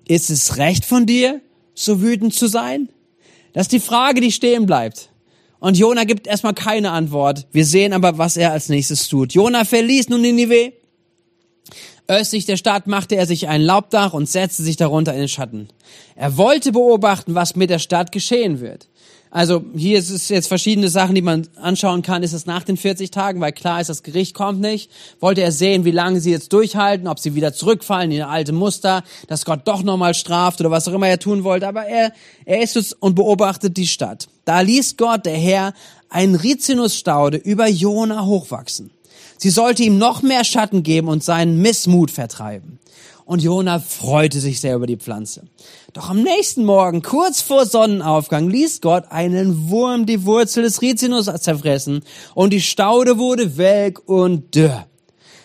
ist 0.07 0.29
es 0.29 0.57
recht 0.57 0.85
von 0.85 1.05
dir, 1.05 1.41
so 1.73 2.01
wütend 2.01 2.33
zu 2.33 2.47
sein? 2.47 2.89
Das 3.53 3.63
ist 3.63 3.71
die 3.71 3.79
Frage, 3.79 4.21
die 4.21 4.31
stehen 4.31 4.65
bleibt. 4.65 5.09
Und 5.59 5.77
Jona 5.77 6.03
gibt 6.03 6.27
erstmal 6.27 6.53
keine 6.53 6.91
Antwort. 6.91 7.47
Wir 7.51 7.65
sehen 7.65 7.93
aber, 7.93 8.17
was 8.17 8.37
er 8.37 8.51
als 8.51 8.69
nächstes 8.69 9.07
tut. 9.07 9.33
Jona 9.33 9.65
verließ 9.65 10.09
nun 10.09 10.21
Ninive 10.21 10.73
Östlich 12.07 12.45
der 12.45 12.55
Stadt 12.55 12.87
machte 12.87 13.15
er 13.15 13.25
sich 13.25 13.49
ein 13.49 13.61
Laubdach 13.61 14.13
und 14.13 14.29
setzte 14.29 14.63
sich 14.63 14.77
darunter 14.77 15.13
in 15.13 15.19
den 15.19 15.27
Schatten. 15.27 15.67
Er 16.15 16.37
wollte 16.37 16.71
beobachten, 16.71 17.35
was 17.35 17.57
mit 17.57 17.69
der 17.69 17.79
Stadt 17.79 18.13
geschehen 18.13 18.61
wird. 18.61 18.87
Also 19.29 19.63
hier 19.75 19.99
ist 19.99 20.09
es 20.09 20.29
jetzt 20.29 20.47
verschiedene 20.47 20.89
Sachen, 20.89 21.15
die 21.15 21.21
man 21.21 21.47
anschauen 21.55 22.01
kann. 22.01 22.23
Ist 22.23 22.33
es 22.33 22.45
nach 22.45 22.63
den 22.63 22.77
40 22.77 23.11
Tagen, 23.11 23.41
weil 23.41 23.51
klar 23.51 23.81
ist, 23.81 23.89
das 23.89 24.03
Gericht 24.03 24.33
kommt 24.33 24.61
nicht. 24.61 24.89
Wollte 25.19 25.41
er 25.41 25.51
sehen, 25.51 25.85
wie 25.85 25.91
lange 25.91 26.21
sie 26.21 26.31
jetzt 26.31 26.53
durchhalten, 26.53 27.07
ob 27.07 27.19
sie 27.19 27.35
wieder 27.35 27.53
zurückfallen 27.53 28.11
in 28.11 28.21
alte 28.21 28.53
Muster, 28.53 29.03
dass 29.27 29.45
Gott 29.45 29.61
doch 29.65 29.83
nochmal 29.83 30.13
straft 30.13 30.59
oder 30.61 30.71
was 30.71 30.87
auch 30.87 30.93
immer 30.93 31.07
er 31.07 31.19
tun 31.19 31.43
wollte. 31.43 31.67
Aber 31.67 31.85
er, 31.85 32.13
er 32.45 32.61
ist 32.61 32.77
es 32.77 32.93
und 32.93 33.15
beobachtet 33.15 33.77
die 33.77 33.87
Stadt. 33.87 34.27
Da 34.45 34.61
ließ 34.61 34.97
Gott, 34.97 35.25
der 35.25 35.37
Herr, 35.37 35.73
einen 36.09 36.35
Rizinusstaude 36.35 37.37
über 37.37 37.67
Jona 37.67 38.25
hochwachsen. 38.25 38.91
Sie 39.37 39.49
sollte 39.49 39.83
ihm 39.83 39.97
noch 39.97 40.21
mehr 40.21 40.43
Schatten 40.43 40.83
geben 40.83 41.09
und 41.09 41.23
seinen 41.23 41.61
Missmut 41.61 42.11
vertreiben. 42.11 42.79
Und 43.27 43.43
Jona 43.43 43.79
freute 43.79 44.39
sich 44.39 44.61
sehr 44.61 44.77
über 44.77 44.87
die 44.87 44.95
Pflanze. 44.95 45.43
Doch 45.91 46.09
am 46.09 46.23
nächsten 46.23 46.63
Morgen, 46.63 47.01
kurz 47.01 47.41
vor 47.41 47.65
Sonnenaufgang, 47.65 48.49
ließ 48.49 48.79
Gott 48.79 49.03
einen 49.09 49.69
Wurm 49.69 50.05
die 50.05 50.23
Wurzel 50.23 50.63
des 50.63 50.81
Rizinus 50.81 51.25
zerfressen 51.25 52.05
und 52.35 52.53
die 52.53 52.61
Staude 52.61 53.17
wurde 53.17 53.57
welk 53.57 54.07
und 54.07 54.55
dürr. 54.55 54.87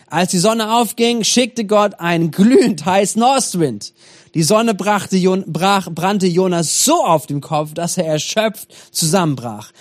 Als 0.06 0.30
die 0.30 0.38
Sonne 0.38 0.76
aufging, 0.76 1.24
schickte 1.24 1.64
Gott 1.64 1.98
einen 1.98 2.30
glühend 2.30 2.84
heißen 2.84 3.20
Ostwind. 3.20 3.94
Die 4.34 4.44
Sonne 4.44 4.74
brachte 4.74 5.16
Jon 5.16 5.42
brach, 5.48 5.88
brannte 5.90 6.28
Jonas 6.28 6.84
so 6.84 7.04
auf 7.04 7.26
dem 7.26 7.40
Kopf, 7.40 7.74
dass 7.74 7.98
er 7.98 8.06
erschöpft 8.06 8.68
zusammenbrach. 8.92 9.72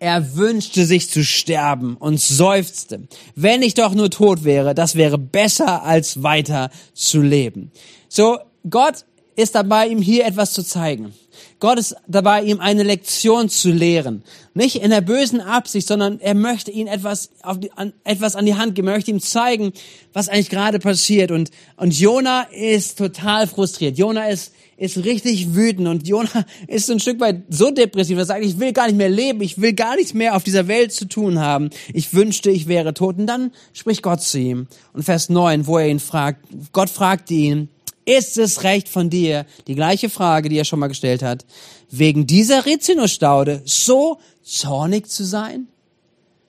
Er 0.00 0.36
wünschte 0.36 0.86
sich 0.86 1.10
zu 1.10 1.24
sterben 1.24 1.96
und 1.96 2.20
seufzte. 2.20 3.08
Wenn 3.34 3.62
ich 3.62 3.74
doch 3.74 3.94
nur 3.94 4.10
tot 4.10 4.44
wäre, 4.44 4.74
das 4.74 4.94
wäre 4.94 5.18
besser 5.18 5.82
als 5.82 6.22
weiter 6.22 6.70
zu 6.94 7.20
leben. 7.20 7.72
So, 8.08 8.38
Gott 8.68 9.04
ist 9.34 9.54
dabei, 9.54 9.88
ihm 9.88 10.02
hier 10.02 10.26
etwas 10.26 10.52
zu 10.52 10.62
zeigen. 10.62 11.14
Gott 11.60 11.78
ist 11.78 11.96
dabei, 12.06 12.42
ihm 12.42 12.60
eine 12.60 12.82
Lektion 12.82 13.48
zu 13.48 13.70
lehren. 13.70 14.22
Nicht 14.54 14.76
in 14.76 14.90
der 14.90 15.00
bösen 15.00 15.40
Absicht, 15.40 15.86
sondern 15.86 16.20
er 16.20 16.34
möchte 16.34 16.70
ihm 16.70 16.86
etwas, 16.86 17.30
auf 17.42 17.58
die, 17.58 17.72
an, 17.72 17.92
etwas 18.04 18.36
an 18.36 18.46
die 18.46 18.54
Hand 18.54 18.74
geben. 18.74 18.88
Er 18.88 18.94
möchte 18.94 19.10
ihm 19.10 19.20
zeigen, 19.20 19.72
was 20.12 20.28
eigentlich 20.28 20.50
gerade 20.50 20.78
passiert. 20.78 21.30
Und, 21.30 21.50
und 21.76 21.98
Jona 21.98 22.42
ist 22.52 22.98
total 22.98 23.46
frustriert. 23.46 23.98
Jona 23.98 24.28
ist 24.28 24.52
ist 24.78 24.96
richtig 25.04 25.54
wütend 25.54 25.88
und 25.88 26.06
Jonah 26.06 26.46
ist 26.68 26.90
ein 26.90 27.00
Stück 27.00 27.18
weit 27.20 27.42
so 27.48 27.70
depressiv, 27.70 28.16
dass 28.16 28.28
er 28.28 28.34
sagt, 28.36 28.44
ich 28.44 28.58
will 28.60 28.72
gar 28.72 28.86
nicht 28.86 28.96
mehr 28.96 29.10
leben, 29.10 29.40
ich 29.42 29.60
will 29.60 29.72
gar 29.72 29.96
nichts 29.96 30.14
mehr 30.14 30.36
auf 30.36 30.44
dieser 30.44 30.68
Welt 30.68 30.92
zu 30.92 31.06
tun 31.06 31.40
haben. 31.40 31.70
Ich 31.92 32.14
wünschte, 32.14 32.50
ich 32.50 32.68
wäre 32.68 32.94
tot. 32.94 33.18
Und 33.18 33.26
dann 33.26 33.50
spricht 33.72 34.02
Gott 34.02 34.22
zu 34.22 34.38
ihm. 34.38 34.68
Und 34.92 35.02
Vers 35.02 35.28
9, 35.28 35.66
wo 35.66 35.78
er 35.78 35.88
ihn 35.88 35.98
fragt, 35.98 36.46
Gott 36.72 36.90
fragt 36.90 37.30
ihn, 37.30 37.68
ist 38.04 38.38
es 38.38 38.62
recht 38.62 38.88
von 38.88 39.10
dir, 39.10 39.44
die 39.66 39.74
gleiche 39.74 40.08
Frage, 40.08 40.48
die 40.48 40.56
er 40.56 40.64
schon 40.64 40.78
mal 40.78 40.86
gestellt 40.86 41.22
hat, 41.22 41.44
wegen 41.90 42.26
dieser 42.26 42.64
Rizinusstaude 42.64 43.62
so 43.64 44.18
zornig 44.42 45.08
zu 45.08 45.24
sein? 45.24 45.66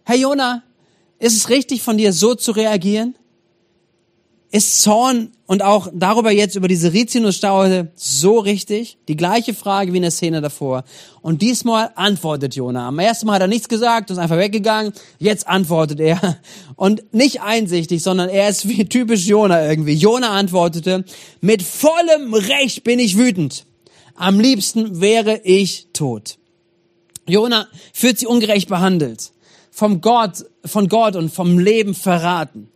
Herr 0.03 0.17
Jonah, 0.17 0.63
ist 1.17 1.35
es 1.35 1.49
richtig 1.49 1.81
von 1.81 1.97
dir, 1.97 2.13
so 2.13 2.35
zu 2.35 2.51
reagieren? 2.51 3.15
Ist 4.51 4.81
Zorn 4.81 5.31
und 5.45 5.61
auch 5.61 5.89
darüber 5.93 6.31
jetzt 6.31 6.55
über 6.55 6.67
diese 6.67 6.91
Rizinusstaude 6.91 7.91
so 7.95 8.39
richtig? 8.39 8.97
Die 9.07 9.15
gleiche 9.15 9.53
Frage 9.53 9.93
wie 9.93 9.97
in 9.97 10.01
der 10.01 10.11
Szene 10.11 10.41
davor. 10.41 10.85
Und 11.21 11.43
diesmal 11.43 11.91
antwortet 11.93 12.55
Jona. 12.55 12.87
Am 12.87 12.97
ersten 12.97 13.27
Mal 13.27 13.33
hat 13.33 13.41
er 13.41 13.47
nichts 13.47 13.69
gesagt, 13.69 14.09
ist 14.09 14.17
einfach 14.17 14.37
weggegangen. 14.37 14.91
Jetzt 15.19 15.47
antwortet 15.47 15.99
er. 15.99 16.39
Und 16.75 17.13
nicht 17.13 17.41
einsichtig, 17.41 18.01
sondern 18.01 18.29
er 18.29 18.49
ist 18.49 18.67
wie 18.67 18.85
typisch 18.85 19.27
Jona 19.27 19.67
irgendwie. 19.67 19.93
Jona 19.93 20.31
antwortete, 20.31 21.05
mit 21.41 21.61
vollem 21.61 22.33
Recht 22.33 22.83
bin 22.83 22.97
ich 22.97 23.17
wütend. 23.17 23.65
Am 24.15 24.39
liebsten 24.39 24.99
wäre 24.99 25.41
ich 25.43 25.87
tot. 25.93 26.39
Jona 27.27 27.67
fühlt 27.93 28.17
sie 28.17 28.25
ungerecht 28.25 28.67
behandelt, 28.67 29.31
vom 29.69 30.01
Gott, 30.01 30.45
von 30.65 30.89
Gott 30.89 31.15
und 31.15 31.31
vom 31.31 31.59
Leben 31.59 31.93
verraten. 31.93 32.69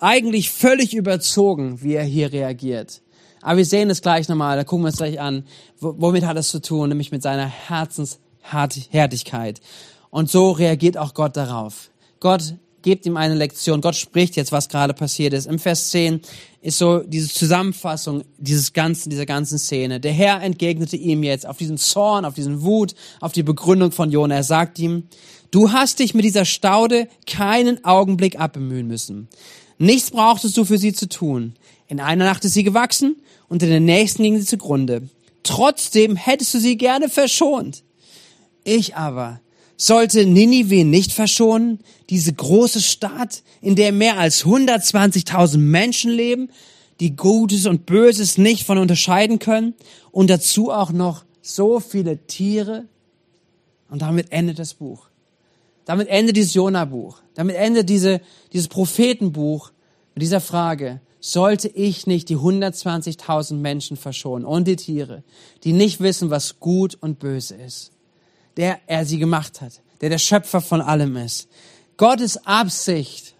Eigentlich 0.00 0.50
völlig 0.50 0.94
überzogen, 0.94 1.82
wie 1.82 1.94
er 1.94 2.04
hier 2.04 2.32
reagiert. 2.32 3.02
Aber 3.40 3.58
wir 3.58 3.64
sehen 3.64 3.90
es 3.90 4.02
gleich 4.02 4.28
nochmal, 4.28 4.56
da 4.56 4.64
gucken 4.64 4.84
wir 4.84 4.88
uns 4.88 4.98
gleich 4.98 5.20
an. 5.20 5.44
Womit 5.80 6.24
hat 6.24 6.36
es 6.36 6.48
zu 6.48 6.60
tun? 6.60 6.88
Nämlich 6.88 7.12
mit 7.12 7.22
seiner 7.22 7.46
Herzenshärtigkeit. 7.46 9.60
Und 10.10 10.30
so 10.30 10.50
reagiert 10.50 10.96
auch 10.96 11.14
Gott 11.14 11.36
darauf. 11.36 11.90
Gott 12.20 12.54
gibt 12.82 13.06
ihm 13.06 13.16
eine 13.16 13.34
Lektion. 13.34 13.80
Gott 13.80 13.96
spricht 13.96 14.36
jetzt, 14.36 14.52
was 14.52 14.68
gerade 14.68 14.94
passiert 14.94 15.34
ist. 15.34 15.46
Im 15.46 15.58
Vers 15.58 15.90
10 15.90 16.20
ist 16.62 16.78
so 16.78 17.00
diese 17.00 17.28
Zusammenfassung 17.28 18.24
dieses 18.38 18.72
ganzen, 18.72 19.10
dieser 19.10 19.26
ganzen 19.26 19.58
Szene. 19.58 20.00
Der 20.00 20.12
Herr 20.12 20.42
entgegnete 20.42 20.96
ihm 20.96 21.22
jetzt 21.22 21.46
auf 21.46 21.56
diesen 21.56 21.76
Zorn, 21.76 22.24
auf 22.24 22.34
diesen 22.34 22.62
Wut, 22.62 22.94
auf 23.20 23.32
die 23.32 23.42
Begründung 23.42 23.92
von 23.92 24.10
Jona. 24.10 24.36
Er 24.36 24.44
sagt 24.44 24.78
ihm, 24.78 25.04
du 25.50 25.72
hast 25.72 25.98
dich 25.98 26.14
mit 26.14 26.24
dieser 26.24 26.44
Staude 26.44 27.08
keinen 27.26 27.84
Augenblick 27.84 28.40
abbemühen 28.40 28.86
müssen. 28.86 29.28
Nichts 29.78 30.10
brauchtest 30.10 30.56
du 30.56 30.64
für 30.64 30.78
sie 30.78 30.92
zu 30.92 31.08
tun. 31.08 31.54
In 31.86 32.00
einer 32.00 32.24
Nacht 32.24 32.44
ist 32.44 32.54
sie 32.54 32.64
gewachsen 32.64 33.16
und 33.48 33.62
in 33.62 33.70
der 33.70 33.80
nächsten 33.80 34.22
ging 34.22 34.38
sie 34.38 34.44
zugrunde. 34.44 35.08
Trotzdem 35.42 36.16
hättest 36.16 36.54
du 36.54 36.58
sie 36.58 36.76
gerne 36.76 37.08
verschont. 37.08 37.84
Ich 38.64 38.96
aber 38.96 39.40
sollte 39.76 40.26
Ninive 40.26 40.84
nicht 40.84 41.12
verschonen, 41.12 41.78
diese 42.10 42.32
große 42.32 42.82
Stadt, 42.82 43.42
in 43.62 43.76
der 43.76 43.92
mehr 43.92 44.18
als 44.18 44.44
120.000 44.44 45.58
Menschen 45.58 46.10
leben, 46.10 46.50
die 47.00 47.14
Gutes 47.14 47.66
und 47.66 47.86
Böses 47.86 48.38
nicht 48.38 48.66
von 48.66 48.76
unterscheiden 48.76 49.38
können 49.38 49.74
und 50.10 50.28
dazu 50.28 50.72
auch 50.72 50.90
noch 50.90 51.24
so 51.40 51.78
viele 51.78 52.26
Tiere. 52.26 52.84
Und 53.88 54.02
damit 54.02 54.32
endet 54.32 54.58
das 54.58 54.74
Buch. 54.74 55.08
Damit 55.88 56.08
endet 56.08 56.36
dieses 56.36 56.52
Jona-Buch. 56.52 57.22
Damit 57.32 57.56
endet 57.56 57.88
diese, 57.88 58.20
dieses 58.52 58.68
Prophetenbuch 58.68 59.72
mit 60.14 60.20
dieser 60.20 60.42
Frage, 60.42 61.00
sollte 61.18 61.68
ich 61.68 62.06
nicht 62.06 62.28
die 62.28 62.36
120.000 62.36 63.54
Menschen 63.54 63.96
verschonen 63.96 64.44
und 64.44 64.68
die 64.68 64.76
Tiere, 64.76 65.22
die 65.64 65.72
nicht 65.72 66.00
wissen, 66.00 66.28
was 66.28 66.60
gut 66.60 66.98
und 67.00 67.18
böse 67.18 67.54
ist, 67.54 67.92
der 68.58 68.80
er 68.86 69.06
sie 69.06 69.18
gemacht 69.18 69.62
hat, 69.62 69.80
der 70.02 70.10
der 70.10 70.18
Schöpfer 70.18 70.60
von 70.60 70.82
allem 70.82 71.16
ist. 71.16 71.48
Gottes 71.96 72.44
Absicht 72.44 73.34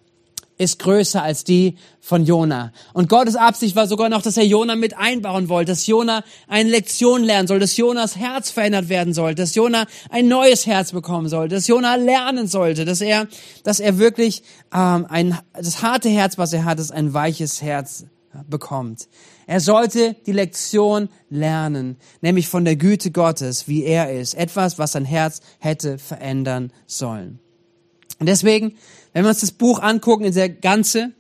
ist 0.58 0.80
größer 0.80 1.22
als 1.22 1.44
die 1.44 1.76
von 2.00 2.24
Jona. 2.24 2.72
Und 2.92 3.08
Gottes 3.08 3.36
Absicht 3.36 3.76
war 3.76 3.86
sogar 3.86 4.08
noch, 4.08 4.22
dass 4.22 4.36
er 4.36 4.44
Jona 4.44 4.76
mit 4.76 4.96
einbauen 4.96 5.48
wollte, 5.48 5.72
dass 5.72 5.86
Jona 5.86 6.24
eine 6.48 6.68
Lektion 6.68 7.22
lernen 7.22 7.48
soll, 7.48 7.60
dass 7.60 7.76
Jonas 7.76 8.16
Herz 8.16 8.50
verändert 8.50 8.88
werden 8.88 9.14
soll, 9.14 9.34
dass 9.34 9.54
Jona 9.54 9.86
ein 10.10 10.28
neues 10.28 10.66
Herz 10.66 10.92
bekommen 10.92 11.28
soll, 11.28 11.48
dass 11.48 11.66
Jona 11.68 11.94
lernen 11.94 12.48
sollte, 12.48 12.84
dass 12.84 13.00
er, 13.00 13.28
dass 13.62 13.80
er 13.80 13.98
wirklich 13.98 14.42
ähm, 14.74 15.06
ein 15.08 15.38
das 15.54 15.82
harte 15.82 16.08
Herz, 16.08 16.38
was 16.38 16.52
er 16.52 16.64
hat, 16.64 16.80
ist 16.80 16.92
ein 16.92 17.14
weiches 17.14 17.62
Herz 17.62 18.04
bekommt. 18.48 19.08
Er 19.46 19.60
sollte 19.60 20.14
die 20.26 20.32
Lektion 20.32 21.08
lernen, 21.30 21.96
nämlich 22.20 22.48
von 22.48 22.64
der 22.64 22.76
Güte 22.76 23.10
Gottes, 23.10 23.68
wie 23.68 23.84
er 23.84 24.12
ist, 24.12 24.34
etwas, 24.34 24.78
was 24.78 24.92
sein 24.92 25.04
Herz 25.04 25.40
hätte 25.58 25.98
verändern 25.98 26.72
sollen. 26.86 27.40
Und 28.18 28.28
deswegen 28.28 28.75
wenn 29.12 29.25
wir 29.25 29.30
uns 29.30 29.40
das 29.40 29.52
Buch 29.52 29.80
angucken 29.80 30.25
in 30.25 30.34
der 30.34 30.48
Ganze, 30.48 31.12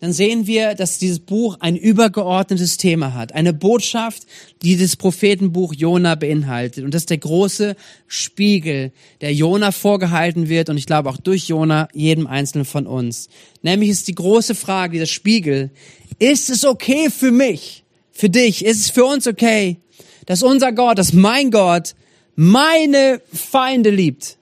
dann 0.00 0.12
sehen 0.12 0.46
wir, 0.46 0.74
dass 0.74 0.98
dieses 0.98 1.20
Buch 1.20 1.56
ein 1.60 1.76
übergeordnetes 1.76 2.76
Thema 2.76 3.14
hat. 3.14 3.32
Eine 3.34 3.52
Botschaft, 3.52 4.24
die 4.60 4.76
das 4.76 4.96
Prophetenbuch 4.96 5.72
Jona 5.72 6.14
beinhaltet. 6.14 6.84
Und 6.84 6.92
das 6.92 7.02
ist 7.02 7.10
der 7.10 7.18
große 7.18 7.76
Spiegel, 8.06 8.92
der 9.20 9.32
Jona 9.32 9.72
vorgehalten 9.72 10.48
wird 10.48 10.68
und 10.68 10.76
ich 10.76 10.86
glaube 10.86 11.08
auch 11.08 11.16
durch 11.16 11.48
Jona 11.48 11.88
jedem 11.94 12.26
Einzelnen 12.26 12.64
von 12.64 12.86
uns. 12.86 13.28
Nämlich 13.62 13.90
ist 13.90 14.08
die 14.08 14.14
große 14.14 14.54
Frage, 14.54 14.94
dieser 14.94 15.06
Spiegel, 15.06 15.70
ist 16.18 16.50
es 16.50 16.64
okay 16.64 17.08
für 17.08 17.30
mich, 17.30 17.84
für 18.10 18.28
dich, 18.28 18.64
ist 18.64 18.80
es 18.80 18.90
für 18.90 19.04
uns 19.04 19.26
okay, 19.26 19.78
dass 20.26 20.42
unser 20.42 20.72
Gott, 20.72 20.98
dass 20.98 21.12
mein 21.12 21.50
Gott 21.50 21.94
meine 22.34 23.22
Feinde 23.32 23.90
liebt? 23.90 24.38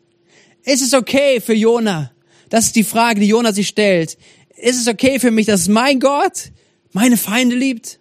Ist 0.64 0.82
es 0.82 0.94
okay 0.94 1.40
für 1.40 1.54
Jona, 1.54 2.12
das 2.48 2.66
ist 2.66 2.76
die 2.76 2.84
Frage, 2.84 3.20
die 3.20 3.28
Jona 3.28 3.52
sich 3.52 3.68
stellt. 3.68 4.18
Ist 4.56 4.80
es 4.80 4.86
okay 4.86 5.18
für 5.18 5.30
mich, 5.30 5.46
dass 5.46 5.68
mein 5.68 6.00
Gott 6.00 6.52
meine 6.92 7.16
Feinde 7.16 7.56
liebt? 7.56 7.98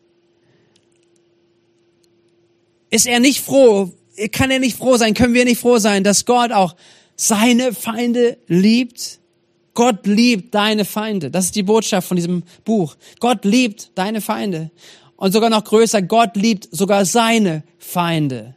Ist 2.89 3.07
er 3.07 3.19
nicht 3.19 3.39
froh? 3.39 3.91
Kann 4.31 4.51
er 4.51 4.59
nicht 4.59 4.77
froh 4.77 4.97
sein? 4.97 5.13
Können 5.13 5.33
wir 5.33 5.45
nicht 5.45 5.61
froh 5.61 5.77
sein, 5.77 6.03
dass 6.03 6.25
Gott 6.25 6.51
auch 6.51 6.75
seine 7.15 7.73
Feinde 7.73 8.37
liebt? 8.47 9.19
Gott 9.73 10.05
liebt 10.05 10.53
deine 10.53 10.83
Feinde. 10.85 11.31
Das 11.31 11.45
ist 11.45 11.55
die 11.55 11.63
Botschaft 11.63 12.07
von 12.07 12.17
diesem 12.17 12.43
Buch. 12.65 12.97
Gott 13.19 13.45
liebt 13.45 13.91
deine 13.95 14.19
Feinde. 14.21 14.69
Und 15.15 15.31
sogar 15.31 15.49
noch 15.49 15.63
größer, 15.63 16.01
Gott 16.01 16.35
liebt 16.35 16.67
sogar 16.71 17.05
seine 17.05 17.63
Feinde. 17.77 18.55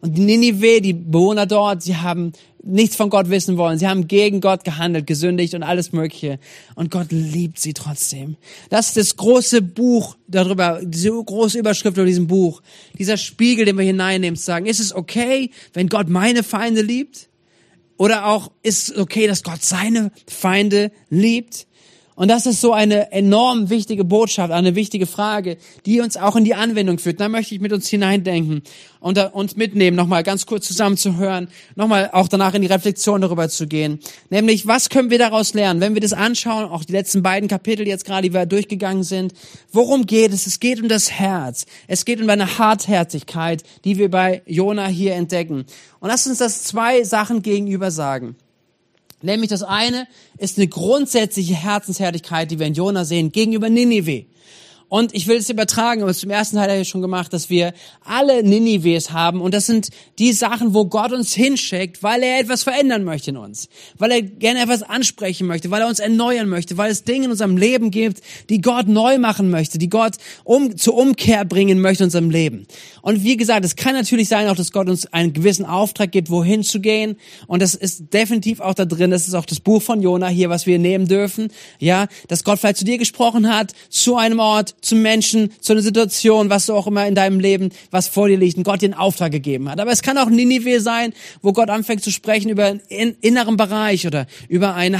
Und 0.00 0.16
die 0.16 0.22
Ninive, 0.22 0.80
die 0.80 0.92
Bewohner 0.92 1.46
dort, 1.46 1.82
sie 1.82 1.96
haben 1.96 2.32
nichts 2.62 2.96
von 2.96 3.10
Gott 3.10 3.30
wissen 3.30 3.56
wollen. 3.56 3.78
Sie 3.78 3.86
haben 3.86 4.08
gegen 4.08 4.40
Gott 4.40 4.64
gehandelt, 4.64 5.06
gesündigt 5.06 5.54
und 5.54 5.62
alles 5.62 5.92
Mögliche. 5.92 6.38
Und 6.74 6.90
Gott 6.90 7.08
liebt 7.10 7.58
sie 7.58 7.72
trotzdem. 7.72 8.36
Das 8.70 8.88
ist 8.88 8.96
das 8.96 9.16
große 9.16 9.62
Buch 9.62 10.16
darüber, 10.26 10.80
diese 10.82 11.10
große 11.10 11.58
Überschrift 11.58 11.96
über 11.96 12.06
diesem 12.06 12.26
Buch. 12.26 12.62
Dieser 12.98 13.16
Spiegel, 13.16 13.64
den 13.64 13.78
wir 13.78 13.84
hineinnehmen, 13.84 14.36
zu 14.36 14.44
sagen, 14.44 14.66
ist 14.66 14.80
es 14.80 14.94
okay, 14.94 15.50
wenn 15.72 15.88
Gott 15.88 16.08
meine 16.08 16.42
Feinde 16.42 16.82
liebt? 16.82 17.28
Oder 17.98 18.26
auch, 18.26 18.50
ist 18.62 18.90
es 18.90 18.98
okay, 18.98 19.26
dass 19.26 19.42
Gott 19.42 19.62
seine 19.62 20.10
Feinde 20.26 20.90
liebt? 21.08 21.66
Und 22.16 22.28
das 22.28 22.46
ist 22.46 22.62
so 22.62 22.72
eine 22.72 23.12
enorm 23.12 23.68
wichtige 23.68 24.02
Botschaft, 24.02 24.50
eine 24.50 24.74
wichtige 24.74 25.06
Frage, 25.06 25.58
die 25.84 26.00
uns 26.00 26.16
auch 26.16 26.34
in 26.34 26.44
die 26.44 26.54
Anwendung 26.54 26.98
führt. 26.98 27.20
Da 27.20 27.28
möchte 27.28 27.54
ich 27.54 27.60
mit 27.60 27.74
uns 27.74 27.88
hineindenken 27.88 28.62
und 29.00 29.18
uns 29.34 29.54
mitnehmen, 29.54 29.98
nochmal 29.98 30.22
ganz 30.22 30.46
kurz 30.46 30.66
zusammenzuhören, 30.66 31.48
nochmal 31.74 32.08
auch 32.14 32.26
danach 32.28 32.54
in 32.54 32.62
die 32.62 32.68
Reflexion 32.68 33.20
darüber 33.20 33.50
zu 33.50 33.66
gehen. 33.66 34.00
Nämlich, 34.30 34.66
was 34.66 34.88
können 34.88 35.10
wir 35.10 35.18
daraus 35.18 35.52
lernen, 35.52 35.82
wenn 35.82 35.92
wir 35.92 36.00
das 36.00 36.14
anschauen, 36.14 36.64
auch 36.64 36.84
die 36.84 36.92
letzten 36.92 37.22
beiden 37.22 37.50
Kapitel 37.50 37.86
jetzt 37.86 38.06
gerade, 38.06 38.22
die 38.22 38.34
wir 38.34 38.46
durchgegangen 38.46 39.02
sind. 39.02 39.34
Worum 39.70 40.06
geht 40.06 40.32
es? 40.32 40.46
Es 40.46 40.58
geht 40.58 40.80
um 40.80 40.88
das 40.88 41.10
Herz. 41.10 41.66
Es 41.86 42.06
geht 42.06 42.22
um 42.22 42.30
eine 42.30 42.58
Hartherzigkeit, 42.58 43.62
die 43.84 43.98
wir 43.98 44.10
bei 44.10 44.40
Jona 44.46 44.86
hier 44.86 45.14
entdecken. 45.14 45.66
Und 46.00 46.08
lass 46.08 46.26
uns 46.26 46.38
das 46.38 46.64
zwei 46.64 47.04
Sachen 47.04 47.42
gegenüber 47.42 47.90
sagen. 47.90 48.36
Nämlich 49.26 49.50
das 49.50 49.62
eine 49.62 50.06
ist 50.38 50.56
eine 50.56 50.68
grundsätzliche 50.68 51.54
Herzenshärtigkeit, 51.54 52.50
die 52.50 52.58
wir 52.58 52.66
in 52.66 52.74
Jona 52.74 53.04
sehen, 53.04 53.32
gegenüber 53.32 53.68
Ninive. 53.68 54.24
Und 54.88 55.14
ich 55.14 55.26
will 55.26 55.36
es 55.36 55.50
übertragen, 55.50 56.02
aber 56.02 56.14
zum 56.14 56.30
ersten 56.30 56.56
Teil 56.56 56.70
habe 56.70 56.80
ich 56.80 56.88
schon 56.88 57.02
gemacht, 57.02 57.32
dass 57.32 57.50
wir 57.50 57.74
alle 58.04 58.44
Ninives 58.44 59.10
haben. 59.10 59.40
Und 59.40 59.52
das 59.52 59.66
sind 59.66 59.88
die 60.20 60.32
Sachen, 60.32 60.74
wo 60.74 60.84
Gott 60.84 61.10
uns 61.10 61.34
hinschickt, 61.34 62.04
weil 62.04 62.22
er 62.22 62.38
etwas 62.38 62.62
verändern 62.62 63.02
möchte 63.02 63.30
in 63.30 63.36
uns. 63.36 63.68
Weil 63.98 64.12
er 64.12 64.22
gerne 64.22 64.62
etwas 64.62 64.84
ansprechen 64.84 65.48
möchte, 65.48 65.72
weil 65.72 65.82
er 65.82 65.88
uns 65.88 65.98
erneuern 65.98 66.48
möchte, 66.48 66.76
weil 66.76 66.92
es 66.92 67.02
Dinge 67.02 67.24
in 67.24 67.30
unserem 67.32 67.56
Leben 67.56 67.90
gibt, 67.90 68.20
die 68.48 68.60
Gott 68.60 68.86
neu 68.86 69.18
machen 69.18 69.50
möchte, 69.50 69.78
die 69.78 69.88
Gott 69.88 70.18
um, 70.44 70.76
zur 70.76 70.94
Umkehr 70.94 71.44
bringen 71.44 71.80
möchte 71.80 72.04
in 72.04 72.06
unserem 72.06 72.30
Leben. 72.30 72.68
Und 73.02 73.24
wie 73.24 73.36
gesagt, 73.36 73.64
es 73.64 73.74
kann 73.74 73.94
natürlich 73.94 74.28
sein 74.28 74.46
auch, 74.46 74.56
dass 74.56 74.70
Gott 74.70 74.88
uns 74.88 75.12
einen 75.12 75.32
gewissen 75.32 75.66
Auftrag 75.66 76.12
gibt, 76.12 76.30
wohin 76.30 76.62
zu 76.62 76.80
gehen. 76.80 77.16
Und 77.48 77.60
das 77.60 77.74
ist 77.74 78.12
definitiv 78.12 78.60
auch 78.60 78.74
da 78.74 78.84
drin. 78.84 79.10
Das 79.10 79.26
ist 79.26 79.34
auch 79.34 79.46
das 79.46 79.58
Buch 79.58 79.82
von 79.82 80.00
Jona 80.00 80.28
hier, 80.28 80.48
was 80.48 80.66
wir 80.66 80.78
nehmen 80.78 81.08
dürfen. 81.08 81.48
Ja, 81.80 82.06
dass 82.28 82.44
Gott 82.44 82.60
vielleicht 82.60 82.76
zu 82.76 82.84
dir 82.84 82.98
gesprochen 82.98 83.52
hat, 83.52 83.72
zu 83.88 84.16
einem 84.16 84.38
Ort, 84.38 84.75
zum 84.80 85.02
Menschen, 85.02 85.50
zu 85.60 85.72
einer 85.72 85.82
Situation, 85.82 86.50
was 86.50 86.66
du 86.66 86.74
auch 86.74 86.86
immer 86.86 87.06
in 87.06 87.14
deinem 87.14 87.40
Leben, 87.40 87.70
was 87.90 88.08
vor 88.08 88.28
dir 88.28 88.36
liegt, 88.36 88.56
und 88.56 88.64
Gott 88.64 88.82
dir 88.82 88.86
einen 88.86 88.94
Auftrag 88.94 89.32
gegeben 89.32 89.68
hat. 89.68 89.80
Aber 89.80 89.90
es 89.90 90.02
kann 90.02 90.18
auch 90.18 90.28
Ninive 90.28 90.80
sein, 90.80 91.12
wo 91.42 91.52
Gott 91.52 91.70
anfängt 91.70 92.02
zu 92.02 92.12
sprechen 92.12 92.48
über 92.48 92.66
einen 92.66 93.16
inneren 93.20 93.56
Bereich 93.56 94.06
oder 94.06 94.26
über 94.48 94.74
ein 94.74 94.96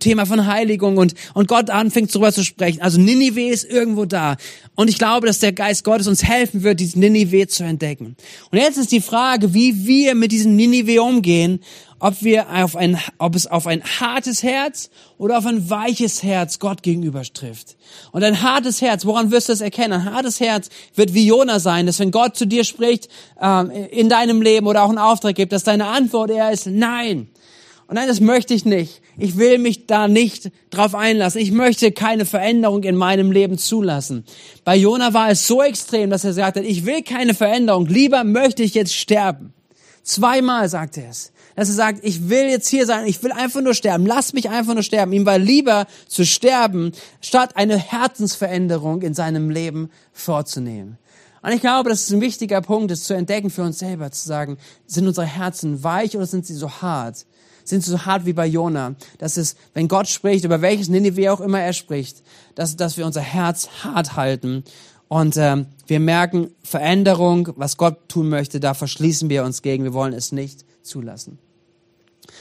Thema 0.00 0.26
von 0.26 0.46
Heiligung 0.46 0.96
und, 0.96 1.14
und 1.34 1.48
Gott 1.48 1.70
anfängt 1.70 2.14
darüber 2.14 2.32
zu 2.32 2.44
sprechen. 2.44 2.82
Also 2.82 3.00
Ninive 3.00 3.48
ist 3.48 3.64
irgendwo 3.64 4.04
da. 4.04 4.36
Und 4.74 4.88
ich 4.88 4.98
glaube, 4.98 5.26
dass 5.26 5.38
der 5.38 5.52
Geist 5.52 5.84
Gottes 5.84 6.06
uns 6.06 6.22
helfen 6.24 6.62
wird, 6.62 6.80
diesen 6.80 7.00
Ninive 7.00 7.46
zu 7.48 7.64
entdecken. 7.64 8.16
Und 8.50 8.58
jetzt 8.58 8.78
ist 8.78 8.92
die 8.92 9.00
Frage, 9.00 9.54
wie 9.54 9.86
wir 9.86 10.14
mit 10.14 10.32
diesem 10.32 10.56
Ninive 10.56 11.02
umgehen 11.02 11.60
ob 12.00 12.22
wir 12.22 12.50
auf 12.50 12.76
ein, 12.76 12.98
ob 13.18 13.36
es 13.36 13.46
auf 13.46 13.66
ein 13.66 13.82
hartes 13.84 14.42
Herz 14.42 14.90
oder 15.18 15.38
auf 15.38 15.46
ein 15.46 15.70
weiches 15.70 16.22
Herz 16.22 16.58
Gott 16.58 16.82
gegenüber 16.82 17.22
trifft. 17.22 17.76
Und 18.10 18.24
ein 18.24 18.42
hartes 18.42 18.80
Herz, 18.80 19.04
woran 19.04 19.30
wirst 19.30 19.48
du 19.48 19.52
das 19.52 19.60
erkennen? 19.60 19.92
Ein 19.92 20.14
hartes 20.14 20.40
Herz 20.40 20.70
wird 20.94 21.14
wie 21.14 21.26
Jona 21.26 21.60
sein, 21.60 21.86
dass 21.86 21.98
wenn 21.98 22.10
Gott 22.10 22.36
zu 22.36 22.46
dir 22.46 22.64
spricht 22.64 23.08
ähm, 23.40 23.70
in 23.70 24.08
deinem 24.08 24.42
Leben 24.42 24.66
oder 24.66 24.82
auch 24.82 24.88
einen 24.88 24.98
Auftrag 24.98 25.36
gibt, 25.36 25.52
dass 25.52 25.62
deine 25.62 25.86
Antwort 25.86 26.30
eher 26.30 26.50
ist 26.50 26.66
Nein. 26.66 27.28
Und 27.86 27.96
nein, 27.96 28.06
das 28.06 28.20
möchte 28.20 28.54
ich 28.54 28.64
nicht. 28.64 29.02
Ich 29.18 29.36
will 29.36 29.58
mich 29.58 29.88
da 29.88 30.06
nicht 30.06 30.52
drauf 30.70 30.94
einlassen. 30.94 31.40
Ich 31.40 31.50
möchte 31.50 31.90
keine 31.90 32.24
Veränderung 32.24 32.84
in 32.84 32.94
meinem 32.94 33.32
Leben 33.32 33.58
zulassen. 33.58 34.24
Bei 34.64 34.76
Jona 34.76 35.12
war 35.12 35.28
es 35.28 35.48
so 35.48 35.60
extrem, 35.60 36.08
dass 36.08 36.22
er 36.22 36.32
sagte, 36.32 36.60
ich 36.60 36.86
will 36.86 37.02
keine 37.02 37.34
Veränderung. 37.34 37.86
Lieber 37.86 38.22
möchte 38.22 38.62
ich 38.62 38.74
jetzt 38.74 38.94
sterben. 38.94 39.52
Zweimal 40.04 40.68
sagt 40.68 40.98
er 40.98 41.10
es. 41.10 41.32
Dass 41.60 41.68
er 41.68 41.74
sagt, 41.74 42.02
ich 42.04 42.30
will 42.30 42.48
jetzt 42.48 42.70
hier 42.70 42.86
sein, 42.86 43.04
ich 43.04 43.22
will 43.22 43.32
einfach 43.32 43.60
nur 43.60 43.74
sterben. 43.74 44.06
Lass 44.06 44.32
mich 44.32 44.48
einfach 44.48 44.72
nur 44.72 44.82
sterben. 44.82 45.12
Ihm 45.12 45.26
war 45.26 45.36
lieber 45.36 45.86
zu 46.08 46.24
sterben, 46.24 46.92
statt 47.20 47.54
eine 47.54 47.76
Herzensveränderung 47.76 49.02
in 49.02 49.12
seinem 49.12 49.50
Leben 49.50 49.90
vorzunehmen. 50.10 50.96
Und 51.42 51.52
ich 51.52 51.60
glaube, 51.60 51.90
dass 51.90 52.04
es 52.04 52.10
ein 52.12 52.22
wichtiger 52.22 52.62
Punkt 52.62 52.90
ist, 52.90 53.04
zu 53.04 53.12
entdecken 53.12 53.50
für 53.50 53.60
uns 53.60 53.78
selber, 53.78 54.10
zu 54.10 54.26
sagen, 54.26 54.56
sind 54.86 55.06
unsere 55.06 55.26
Herzen 55.26 55.84
weich 55.84 56.16
oder 56.16 56.24
sind 56.24 56.46
sie 56.46 56.54
so 56.54 56.70
hart? 56.70 57.26
sind 57.62 57.84
so 57.84 58.06
hart 58.06 58.24
wie 58.24 58.32
bei 58.32 58.46
Jona. 58.46 58.94
Das 59.18 59.36
ist, 59.36 59.58
wenn 59.74 59.86
Gott 59.86 60.08
spricht, 60.08 60.46
über 60.46 60.62
welches 60.62 60.88
Nineveh 60.88 61.28
auch 61.28 61.42
immer 61.42 61.60
er 61.60 61.74
spricht, 61.74 62.22
dass, 62.54 62.74
dass 62.74 62.96
wir 62.96 63.04
unser 63.04 63.20
Herz 63.20 63.68
hart 63.84 64.16
halten. 64.16 64.64
Und 65.08 65.36
ähm, 65.36 65.66
wir 65.86 66.00
merken 66.00 66.52
Veränderung, 66.62 67.50
was 67.56 67.76
Gott 67.76 68.08
tun 68.08 68.30
möchte, 68.30 68.60
da 68.60 68.72
verschließen 68.72 69.28
wir 69.28 69.44
uns 69.44 69.60
gegen. 69.60 69.84
Wir 69.84 69.92
wollen 69.92 70.14
es 70.14 70.32
nicht 70.32 70.64
zulassen. 70.82 71.38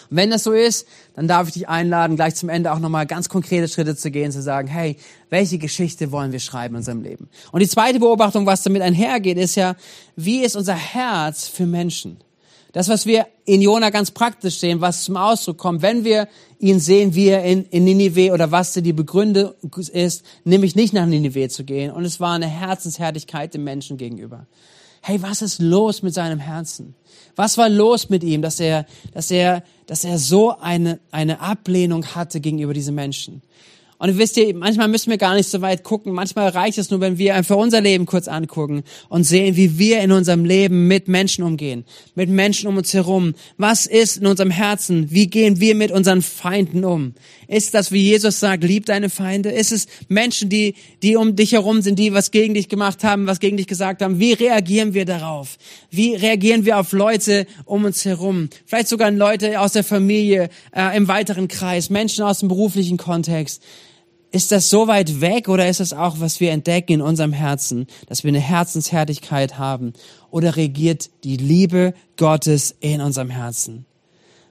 Und 0.10 0.18
wenn 0.18 0.30
das 0.30 0.44
so 0.44 0.54
ist, 0.54 0.88
dann 1.16 1.28
darf 1.28 1.48
ich 1.48 1.54
dich 1.54 1.70
einladen, 1.70 2.16
gleich 2.16 2.36
zum 2.36 2.50
Ende 2.50 2.72
auch 2.72 2.80
nochmal 2.80 3.06
ganz 3.06 3.30
konkrete 3.30 3.68
Schritte 3.68 3.96
zu 3.96 4.10
gehen, 4.12 4.32
zu 4.32 4.42
sagen, 4.42 4.68
hey, 4.68 4.98
welche 5.30 5.58
Geschichte 5.58 6.12
wollen 6.12 6.32
wir 6.32 6.40
schreiben 6.40 6.76
in 6.76 6.80
unserem 6.80 7.02
Leben? 7.02 7.30
Und 7.52 7.62
die 7.62 7.68
zweite 7.68 8.00
Beobachtung, 8.00 8.46
was 8.46 8.64
damit 8.64 8.82
einhergeht, 8.82 9.38
ist 9.38 9.56
ja, 9.56 9.76
wie 10.16 10.44
ist 10.44 10.56
unser 10.56 10.76
Herz 10.76 11.48
für 11.48 11.66
Menschen? 11.66 12.18
Das, 12.72 12.88
was 12.88 13.08
wir 13.08 13.26
in 13.46 13.62
Jona 13.62 13.90
ganz 13.90 14.12
praktisch 14.12 14.60
sehen, 14.60 14.80
was 14.80 15.04
zum 15.04 15.18
Ausdruck 15.18 15.58
kommt, 15.58 15.82
wenn 15.82 16.04
wir 16.04 16.28
ihn 16.60 16.80
sehen, 16.80 17.16
wie 17.16 17.30
er 17.30 17.44
in, 17.44 17.66
in 17.66 17.84
Ninive 17.84 18.32
oder 18.32 18.52
was 18.52 18.74
die 18.74 18.94
Begründung 18.94 19.54
ist, 19.92 20.24
nämlich 20.44 20.76
nicht 20.76 20.94
nach 20.94 21.08
Ninive 21.08 21.50
zu 21.50 21.64
gehen. 21.64 21.92
Und 21.92 22.06
es 22.06 22.20
war 22.20 22.34
eine 22.34 22.48
Herzenshärtigkeit 22.48 23.56
dem 23.56 23.64
Menschen 23.64 23.98
gegenüber. 23.98 24.46
Hey, 25.02 25.22
was 25.22 25.42
ist 25.42 25.60
los 25.60 26.02
mit 26.02 26.14
seinem 26.14 26.40
Herzen? 26.40 26.96
Was 27.36 27.58
war 27.58 27.70
los 27.70 28.10
mit 28.10 28.24
ihm, 28.24 28.42
dass 28.42 28.60
er, 28.60 28.86
dass 29.14 29.32
er, 29.32 29.64
dass 29.86 30.04
er 30.04 30.18
so 30.18 30.58
eine, 30.60 31.00
eine 31.12 31.40
Ablehnung 31.40 32.06
hatte 32.06 32.42
gegenüber 32.42 32.74
diesen 32.74 32.96
Menschen? 32.96 33.42
Und 34.00 34.18
wisst 34.18 34.38
ihr, 34.38 34.56
manchmal 34.56 34.88
müssen 34.88 35.10
wir 35.10 35.18
gar 35.18 35.36
nicht 35.36 35.50
so 35.50 35.60
weit 35.60 35.84
gucken. 35.84 36.14
Manchmal 36.14 36.48
reicht 36.48 36.78
es 36.78 36.90
nur, 36.90 37.02
wenn 37.02 37.18
wir 37.18 37.36
einfach 37.36 37.58
unser 37.58 37.82
Leben 37.82 38.06
kurz 38.06 38.30
angucken 38.30 38.84
und 39.10 39.26
sehen, 39.26 39.58
wie 39.58 39.78
wir 39.78 40.00
in 40.00 40.14
unserem 40.14 40.46
Leben 40.46 40.88
mit 40.88 41.10
Menschen 41.10 41.44
umgehen, 41.44 41.84
mit 42.16 42.30
Menschen 42.30 42.70
um 42.70 42.78
uns 42.78 42.94
herum. 42.94 43.34
Was 43.58 43.86
ist 43.86 44.16
in 44.16 44.26
unserem 44.26 44.52
Herzen? 44.52 45.12
Wie 45.12 45.28
gehen 45.28 45.60
wir 45.60 45.76
mit 45.76 45.92
unseren 45.92 46.22
Feinden 46.22 46.86
um? 46.86 47.14
Ist 47.50 47.74
das, 47.74 47.92
wie 47.92 48.02
Jesus 48.02 48.40
sagt, 48.40 48.64
lieb 48.64 48.86
deine 48.86 49.10
Feinde? 49.10 49.50
Ist 49.50 49.74
es 49.74 49.88
Menschen, 50.08 50.48
die, 50.48 50.76
die 51.04 51.18
um 51.18 51.36
dich 51.36 51.52
herum 51.52 51.82
sind, 51.82 52.00
die 52.00 52.14
was 52.14 52.32
gegen 52.32 52.54
dich 52.54 52.70
gemacht 52.70 53.04
haben, 53.04 53.28
was 53.28 53.42
gegen 53.42 53.58
dich 53.58 53.68
gesagt 53.68 54.02
haben? 54.02 54.18
Wie 54.18 54.32
reagieren 54.32 54.94
wir 54.94 55.04
darauf? 55.04 55.58
Wie 55.92 56.16
reagieren 56.16 56.64
wir 56.64 56.80
auf 56.80 56.94
Leute 56.94 57.48
um 57.66 57.84
uns 57.84 58.06
herum? 58.06 58.48
Vielleicht 58.66 58.88
sogar 58.88 59.12
Leute 59.12 59.60
aus 59.60 59.74
der 59.74 59.84
Familie, 59.84 60.50
äh, 60.74 60.96
im 60.96 61.10
weiteren 61.10 61.50
Kreis, 61.50 61.90
Menschen 61.90 62.24
aus 62.24 62.40
dem 62.40 62.48
beruflichen 62.48 62.96
Kontext. 62.96 63.62
Ist 64.32 64.52
das 64.52 64.70
so 64.70 64.88
weit 64.88 65.22
weg 65.22 65.50
oder 65.50 65.68
ist 65.68 65.80
das 65.80 65.92
auch, 65.92 66.20
was 66.20 66.40
wir 66.40 66.52
entdecken 66.52 66.94
in 66.94 67.02
unserem 67.02 67.34
Herzen, 67.34 67.88
dass 68.08 68.24
wir 68.24 68.30
eine 68.30 68.40
Herzenshärtigkeit 68.40 69.58
haben? 69.58 69.94
Oder 70.30 70.56
regiert 70.56 71.10
die 71.24 71.38
Liebe 71.38 71.96
Gottes 72.16 72.76
in 72.80 73.02
unserem 73.02 73.32
Herzen? 73.32 73.86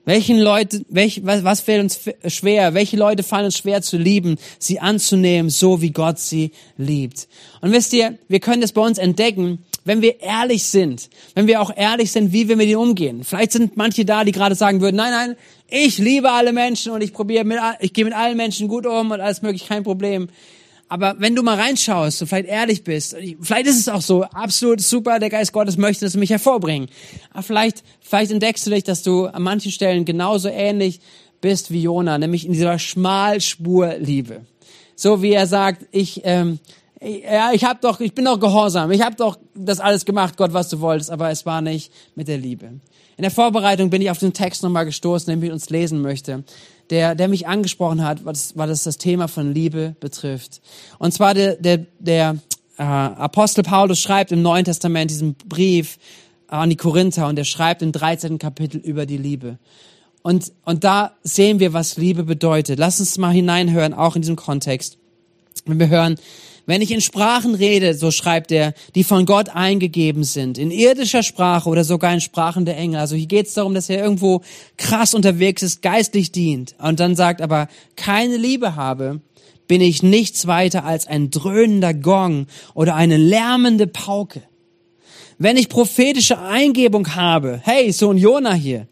Welchen 0.04 0.38
Leute, 0.38 0.84
welch, 0.88 1.24
was, 1.24 1.44
was 1.44 1.60
fällt 1.60 1.82
uns 1.82 2.00
schwer? 2.26 2.72
Welche 2.72 2.96
Leute 2.96 3.22
fallen 3.22 3.44
uns 3.44 3.58
schwer 3.58 3.82
zu 3.82 3.98
lieben, 3.98 4.36
sie 4.58 4.80
anzunehmen, 4.80 5.50
so 5.50 5.82
wie 5.82 5.90
Gott 5.90 6.18
sie 6.18 6.52
liebt? 6.78 7.28
Und 7.60 7.72
wisst 7.72 7.92
ihr, 7.92 8.18
wir 8.26 8.40
können 8.40 8.62
das 8.62 8.72
bei 8.72 8.80
uns 8.80 8.96
entdecken, 8.96 9.58
wenn 9.84 10.02
wir 10.02 10.20
ehrlich 10.20 10.64
sind, 10.64 11.10
wenn 11.34 11.46
wir 11.46 11.60
auch 11.60 11.70
ehrlich 11.76 12.10
sind, 12.10 12.32
wie 12.32 12.48
wir 12.48 12.56
mit 12.56 12.68
ihnen 12.68 12.78
umgehen. 12.78 13.22
Vielleicht 13.22 13.52
sind 13.52 13.76
manche 13.76 14.04
da, 14.04 14.24
die 14.24 14.32
gerade 14.32 14.54
sagen 14.54 14.80
würden, 14.80 14.96
nein, 14.96 15.10
nein, 15.10 15.36
ich 15.68 15.98
liebe 15.98 16.30
alle 16.30 16.52
Menschen 16.52 16.92
und 16.92 17.02
ich 17.02 17.12
probiere 17.12 17.44
mit, 17.44 17.58
ich 17.80 17.92
gehe 17.92 18.04
mit 18.04 18.14
allen 18.14 18.36
Menschen 18.36 18.68
gut 18.68 18.86
um 18.86 19.10
und 19.10 19.20
alles 19.20 19.42
möglich, 19.42 19.68
kein 19.68 19.84
Problem. 19.84 20.28
Aber 20.88 21.16
wenn 21.18 21.36
du 21.36 21.42
mal 21.42 21.60
reinschaust 21.60 22.22
und 22.22 22.28
vielleicht 22.28 22.48
ehrlich 22.48 22.82
bist, 22.82 23.14
vielleicht 23.40 23.66
ist 23.66 23.78
es 23.78 23.88
auch 23.90 24.00
so, 24.00 24.24
absolut 24.24 24.80
super, 24.80 25.18
der 25.18 25.28
Geist 25.28 25.52
Gottes 25.52 25.76
möchte 25.76 26.06
das 26.06 26.16
mich 26.16 26.30
hervorbringen. 26.30 26.88
Aber 27.30 27.42
vielleicht, 27.42 27.84
vielleicht 28.00 28.30
entdeckst 28.30 28.66
du 28.66 28.70
dich, 28.70 28.84
dass 28.84 29.02
du 29.02 29.26
an 29.26 29.42
manchen 29.42 29.70
Stellen 29.70 30.06
genauso 30.06 30.48
ähnlich 30.48 31.00
bist 31.42 31.70
wie 31.70 31.82
Jona, 31.82 32.16
nämlich 32.16 32.46
in 32.46 32.52
dieser 32.52 32.78
Schmalspurliebe. 32.78 34.46
So 34.96 35.22
wie 35.22 35.32
er 35.32 35.46
sagt, 35.46 35.86
ich, 35.92 36.22
ähm, 36.24 36.58
ja, 37.00 37.52
ich 37.52 37.64
hab 37.64 37.82
doch, 37.82 38.00
ich 38.00 38.14
bin 38.14 38.24
doch 38.24 38.40
gehorsam, 38.40 38.90
ich 38.90 39.02
habe 39.02 39.14
doch 39.14 39.38
das 39.54 39.80
alles 39.80 40.06
gemacht, 40.06 40.38
Gott, 40.38 40.54
was 40.54 40.70
du 40.70 40.80
wolltest, 40.80 41.10
aber 41.10 41.30
es 41.30 41.44
war 41.44 41.60
nicht 41.60 41.92
mit 42.16 42.28
der 42.28 42.38
Liebe. 42.38 42.80
In 43.18 43.22
der 43.22 43.32
Vorbereitung 43.32 43.90
bin 43.90 44.00
ich 44.00 44.10
auf 44.10 44.18
den 44.18 44.32
Text 44.32 44.62
nochmal 44.62 44.84
gestoßen, 44.84 45.28
den 45.28 45.42
ich 45.42 45.50
uns 45.50 45.70
lesen 45.70 46.00
möchte, 46.00 46.44
der, 46.88 47.16
der 47.16 47.26
mich 47.26 47.48
angesprochen 47.48 48.04
hat, 48.04 48.24
was, 48.24 48.56
was 48.56 48.68
das, 48.68 48.82
das 48.84 48.98
Thema 48.98 49.26
von 49.26 49.52
Liebe 49.52 49.96
betrifft. 49.98 50.60
Und 51.00 51.12
zwar 51.12 51.34
der, 51.34 51.56
der, 51.56 51.84
der 51.98 52.38
äh, 52.78 52.82
Apostel 52.84 53.64
Paulus 53.64 54.00
schreibt 54.00 54.30
im 54.30 54.40
Neuen 54.40 54.64
Testament 54.64 55.10
diesen 55.10 55.34
Brief 55.34 55.98
an 56.46 56.70
die 56.70 56.76
Korinther 56.76 57.26
und 57.26 57.36
er 57.36 57.44
schreibt 57.44 57.82
im 57.82 57.90
13. 57.90 58.38
Kapitel 58.38 58.78
über 58.78 59.04
die 59.04 59.18
Liebe. 59.18 59.58
Und, 60.22 60.52
und 60.64 60.84
da 60.84 61.16
sehen 61.24 61.58
wir, 61.58 61.72
was 61.72 61.96
Liebe 61.96 62.22
bedeutet. 62.22 62.78
Lass 62.78 63.00
uns 63.00 63.18
mal 63.18 63.32
hineinhören, 63.32 63.94
auch 63.94 64.14
in 64.14 64.22
diesem 64.22 64.36
Kontext. 64.36 64.96
Wenn 65.66 65.80
wir 65.80 65.88
hören, 65.88 66.20
wenn 66.68 66.82
ich 66.82 66.90
in 66.90 67.00
Sprachen 67.00 67.54
rede, 67.54 67.94
so 67.94 68.10
schreibt 68.10 68.52
er, 68.52 68.74
die 68.94 69.02
von 69.02 69.24
Gott 69.24 69.48
eingegeben 69.48 70.22
sind, 70.22 70.58
in 70.58 70.70
irdischer 70.70 71.22
Sprache 71.22 71.66
oder 71.66 71.82
sogar 71.82 72.12
in 72.12 72.20
Sprachen 72.20 72.66
der 72.66 72.76
Engel. 72.76 73.00
Also 73.00 73.16
hier 73.16 73.26
geht 73.26 73.46
es 73.46 73.54
darum, 73.54 73.72
dass 73.72 73.88
er 73.88 74.04
irgendwo 74.04 74.42
krass 74.76 75.14
unterwegs 75.14 75.62
ist, 75.62 75.80
geistlich 75.80 76.30
dient 76.30 76.74
und 76.78 77.00
dann 77.00 77.16
sagt, 77.16 77.40
aber 77.40 77.68
keine 77.96 78.36
Liebe 78.36 78.76
habe, 78.76 79.22
bin 79.66 79.80
ich 79.80 80.02
nichts 80.02 80.46
weiter 80.46 80.84
als 80.84 81.06
ein 81.06 81.30
dröhnender 81.30 81.94
Gong 81.94 82.48
oder 82.74 82.96
eine 82.96 83.16
lärmende 83.16 83.86
Pauke. 83.86 84.42
Wenn 85.38 85.56
ich 85.56 85.70
prophetische 85.70 86.38
Eingebung 86.38 87.14
habe, 87.14 87.62
hey, 87.64 87.90
so 87.92 88.10
ein 88.10 88.18
Jona 88.18 88.52
hier, 88.52 88.88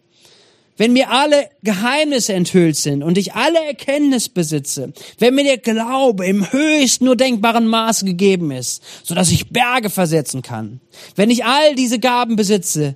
wenn 0.77 0.93
mir 0.93 1.11
alle 1.11 1.49
Geheimnisse 1.63 2.35
enthüllt 2.35 2.77
sind 2.77 3.03
und 3.03 3.17
ich 3.19 3.35
alle 3.35 3.65
Erkenntnis 3.65 4.29
besitze, 4.29 4.93
wenn 5.19 5.35
mir 5.35 5.45
der 5.45 5.59
Glaube 5.59 6.27
im 6.27 6.51
höchst 6.53 7.01
nur 7.01 7.17
denkbaren 7.17 7.67
Maße 7.67 8.05
gegeben 8.05 8.51
ist, 8.51 8.83
so 9.03 9.15
dass 9.15 9.31
ich 9.31 9.51
Berge 9.51 9.91
versetzen 9.91 10.43
kann, 10.43 10.81
wenn 11.15 11.31
ich 11.31 11.45
all 11.45 11.75
diese 11.75 11.99
Gaben 11.99 12.37
besitze, 12.37 12.95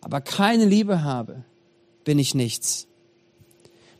aber 0.00 0.20
keine 0.20 0.66
Liebe 0.66 1.02
habe, 1.02 1.44
bin 2.04 2.18
ich 2.18 2.34
nichts. 2.34 2.86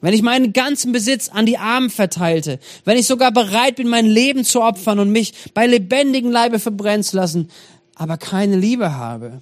Wenn 0.02 0.12
ich 0.12 0.20
meinen 0.20 0.52
ganzen 0.52 0.92
Besitz 0.92 1.30
an 1.30 1.46
die 1.46 1.56
Armen 1.56 1.88
verteilte, 1.88 2.58
wenn 2.84 2.98
ich 2.98 3.06
sogar 3.06 3.32
bereit 3.32 3.76
bin, 3.76 3.88
mein 3.88 4.04
Leben 4.04 4.44
zu 4.44 4.60
opfern 4.60 4.98
und 4.98 5.10
mich 5.10 5.32
bei 5.54 5.66
lebendigem 5.66 6.30
Leibe 6.30 6.58
verbrennen 6.58 7.02
zu 7.02 7.16
lassen, 7.16 7.48
aber 7.94 8.18
keine 8.18 8.56
Liebe 8.56 8.94
habe, 8.94 9.40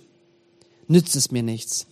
nützt 0.86 1.16
es 1.16 1.32
mir 1.32 1.42
nichts. 1.42 1.88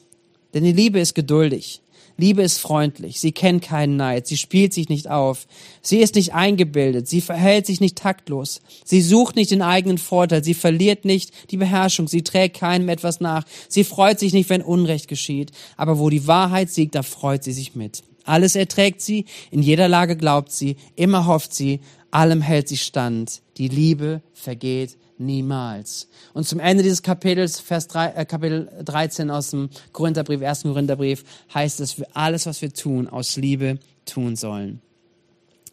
Denn 0.54 0.64
die 0.64 0.72
Liebe 0.72 1.00
ist 1.00 1.14
geduldig. 1.14 1.82
Liebe 2.20 2.42
ist 2.42 2.58
freundlich, 2.58 3.18
sie 3.18 3.32
kennt 3.32 3.62
keinen 3.62 3.96
Neid, 3.96 4.26
sie 4.26 4.36
spielt 4.36 4.74
sich 4.74 4.90
nicht 4.90 5.08
auf, 5.08 5.46
sie 5.80 6.00
ist 6.00 6.16
nicht 6.16 6.34
eingebildet, 6.34 7.08
sie 7.08 7.22
verhält 7.22 7.64
sich 7.64 7.80
nicht 7.80 7.96
taktlos, 7.96 8.60
sie 8.84 9.00
sucht 9.00 9.36
nicht 9.36 9.50
den 9.50 9.62
eigenen 9.62 9.96
Vorteil, 9.96 10.44
sie 10.44 10.52
verliert 10.52 11.06
nicht 11.06 11.32
die 11.50 11.56
Beherrschung, 11.56 12.08
sie 12.08 12.22
trägt 12.22 12.58
keinem 12.58 12.90
etwas 12.90 13.20
nach, 13.20 13.44
sie 13.68 13.84
freut 13.84 14.18
sich 14.20 14.34
nicht, 14.34 14.50
wenn 14.50 14.60
Unrecht 14.60 15.08
geschieht, 15.08 15.52
aber 15.78 15.98
wo 15.98 16.10
die 16.10 16.26
Wahrheit 16.26 16.68
siegt, 16.68 16.94
da 16.94 17.02
freut 17.02 17.42
sie 17.42 17.52
sich 17.52 17.74
mit. 17.74 18.02
Alles 18.24 18.54
erträgt 18.54 19.00
sie, 19.00 19.24
in 19.50 19.62
jeder 19.62 19.88
Lage 19.88 20.14
glaubt 20.14 20.52
sie, 20.52 20.76
immer 20.96 21.26
hofft 21.26 21.54
sie, 21.54 21.80
allem 22.10 22.42
hält 22.42 22.68
sie 22.68 22.76
stand. 22.76 23.40
Die 23.56 23.68
Liebe 23.68 24.20
vergeht 24.34 24.98
niemals. 25.20 26.08
Und 26.32 26.46
zum 26.46 26.58
Ende 26.58 26.82
dieses 26.82 27.02
Kapitels, 27.02 27.60
Vers 27.60 27.86
3, 27.88 28.08
äh, 28.08 28.24
Kapitel 28.24 28.68
13 28.84 29.30
aus 29.30 29.50
dem 29.50 29.70
Korintherbrief, 29.92 30.42
1. 30.42 30.62
Korintherbrief, 30.62 31.24
heißt 31.54 31.80
es, 31.80 31.92
für 31.92 32.06
alles, 32.14 32.46
was 32.46 32.62
wir 32.62 32.72
tun, 32.72 33.08
aus 33.08 33.36
Liebe 33.36 33.78
tun 34.06 34.36
sollen. 34.36 34.80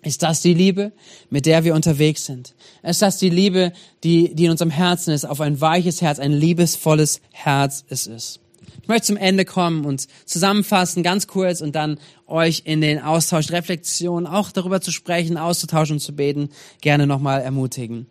Ist 0.03 0.23
das 0.23 0.41
die 0.41 0.53
Liebe, 0.53 0.91
mit 1.29 1.45
der 1.45 1.63
wir 1.63 1.73
unterwegs 1.73 2.25
sind? 2.25 2.53
Ist 2.83 3.01
das 3.01 3.17
die 3.17 3.29
Liebe, 3.29 3.73
die, 4.03 4.36
die 4.36 4.45
in 4.45 4.51
unserem 4.51 4.69
Herzen 4.69 5.12
ist, 5.12 5.25
auf 5.25 5.41
ein 5.41 5.60
weiches 5.60 6.01
Herz, 6.01 6.19
ein 6.19 6.31
liebesvolles 6.31 7.19
Herz 7.31 7.83
es 7.89 8.05
ist? 8.05 8.39
Ich 8.81 8.88
möchte 8.88 9.07
zum 9.07 9.17
Ende 9.17 9.43
kommen 9.43 9.86
und 9.86 10.07
zusammenfassen, 10.25 11.03
ganz 11.03 11.27
kurz, 11.27 11.60
und 11.60 11.75
dann 11.75 11.99
euch 12.25 12.62
in 12.63 12.79
den 12.79 13.01
Austausch, 13.01 13.51
Reflexion, 13.51 14.25
auch 14.25 14.51
darüber 14.51 14.79
zu 14.79 14.91
sprechen, 14.91 15.36
auszutauschen 15.36 15.95
und 15.95 15.99
zu 15.99 16.15
beten, 16.15 16.49
gerne 16.79 17.05
nochmal 17.05 17.41
ermutigen. 17.41 18.07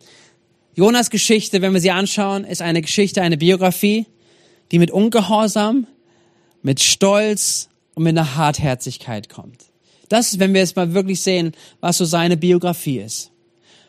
Jonas 0.77 1.09
Geschichte, 1.09 1.63
wenn 1.63 1.73
wir 1.73 1.81
sie 1.81 1.89
anschauen, 1.89 2.43
ist 2.43 2.61
eine 2.61 2.83
Geschichte, 2.83 3.23
eine 3.23 3.35
Biografie, 3.35 4.05
die 4.71 4.77
mit 4.77 4.91
Ungehorsam, 4.91 5.87
mit 6.61 6.81
Stolz 6.81 7.67
und 7.95 8.03
mit 8.03 8.15
einer 8.15 8.35
Hartherzigkeit 8.35 9.27
kommt. 9.27 9.65
Das 10.07 10.37
wenn 10.37 10.53
wir 10.53 10.61
jetzt 10.61 10.75
mal 10.75 10.93
wirklich 10.93 11.23
sehen, 11.23 11.53
was 11.79 11.97
so 11.97 12.05
seine 12.05 12.37
Biografie 12.37 12.99
ist. 12.99 13.31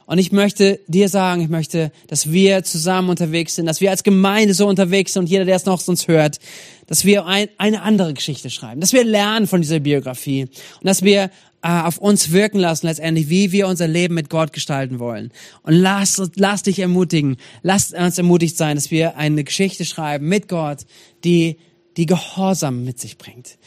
Und 0.08 0.16
ich 0.16 0.32
möchte 0.32 0.80
dir 0.86 1.10
sagen, 1.10 1.42
ich 1.42 1.50
möchte, 1.50 1.92
dass 2.06 2.32
wir 2.32 2.64
zusammen 2.64 3.10
unterwegs 3.10 3.56
sind, 3.56 3.66
dass 3.66 3.82
wir 3.82 3.90
als 3.90 4.02
Gemeinde 4.02 4.54
so 4.54 4.66
unterwegs 4.66 5.12
sind 5.12 5.24
und 5.24 5.28
jeder, 5.28 5.44
der 5.44 5.56
es 5.56 5.66
noch 5.66 5.86
uns 5.86 6.08
hört, 6.08 6.38
dass 6.86 7.04
wir 7.04 7.26
ein, 7.26 7.50
eine 7.58 7.82
andere 7.82 8.14
Geschichte 8.14 8.48
schreiben, 8.48 8.80
dass 8.80 8.94
wir 8.94 9.04
lernen 9.04 9.46
von 9.46 9.60
dieser 9.60 9.80
Biografie 9.80 10.44
und 10.44 10.84
dass 10.84 11.02
wir 11.02 11.24
äh, 11.60 11.68
auf 11.68 11.98
uns 11.98 12.32
wirken 12.32 12.58
lassen 12.58 12.86
letztendlich, 12.86 13.28
wie 13.28 13.52
wir 13.52 13.68
unser 13.68 13.86
Leben 13.86 14.14
mit 14.14 14.30
Gott 14.30 14.54
gestalten 14.54 14.98
wollen. 14.98 15.30
Und 15.62 15.74
lass, 15.74 16.22
lass 16.36 16.62
dich 16.62 16.78
ermutigen, 16.78 17.36
lass 17.60 17.92
uns 17.92 18.16
ermutigt 18.16 18.56
sein, 18.56 18.76
dass 18.76 18.90
wir 18.90 19.18
eine 19.18 19.44
Geschichte 19.44 19.84
schreiben 19.84 20.26
mit 20.26 20.48
Gott, 20.48 20.86
die, 21.22 21.58
die 21.98 22.06
Gehorsam 22.06 22.82
mit 22.82 22.98
sich 22.98 23.18
bringt. 23.18 23.58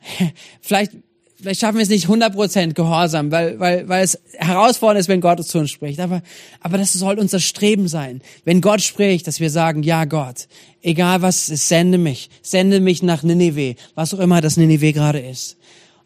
Vielleicht 0.60 0.92
vielleicht 1.40 1.60
schaffen 1.60 1.76
wir 1.76 1.82
es 1.82 1.88
nicht 1.88 2.08
100% 2.08 2.74
Gehorsam, 2.74 3.30
weil, 3.30 3.58
weil, 3.60 3.88
weil 3.88 4.04
es 4.04 4.18
herausfordernd 4.34 5.00
ist, 5.00 5.08
wenn 5.08 5.20
Gott 5.20 5.44
zu 5.44 5.58
uns 5.58 5.70
spricht. 5.70 6.00
Aber, 6.00 6.22
aber 6.60 6.78
das 6.78 6.92
soll 6.92 7.18
unser 7.18 7.40
Streben 7.40 7.88
sein. 7.88 8.20
Wenn 8.44 8.60
Gott 8.60 8.82
spricht, 8.82 9.26
dass 9.26 9.40
wir 9.40 9.50
sagen, 9.50 9.82
ja 9.82 10.04
Gott, 10.04 10.48
egal 10.82 11.22
was 11.22 11.48
ist, 11.48 11.68
sende 11.68 11.98
mich. 11.98 12.30
Sende 12.42 12.80
mich 12.80 13.02
nach 13.02 13.22
Ninive, 13.22 13.76
was 13.94 14.14
auch 14.14 14.18
immer 14.18 14.40
das 14.40 14.56
Ninive 14.56 14.92
gerade 14.92 15.20
ist. 15.20 15.56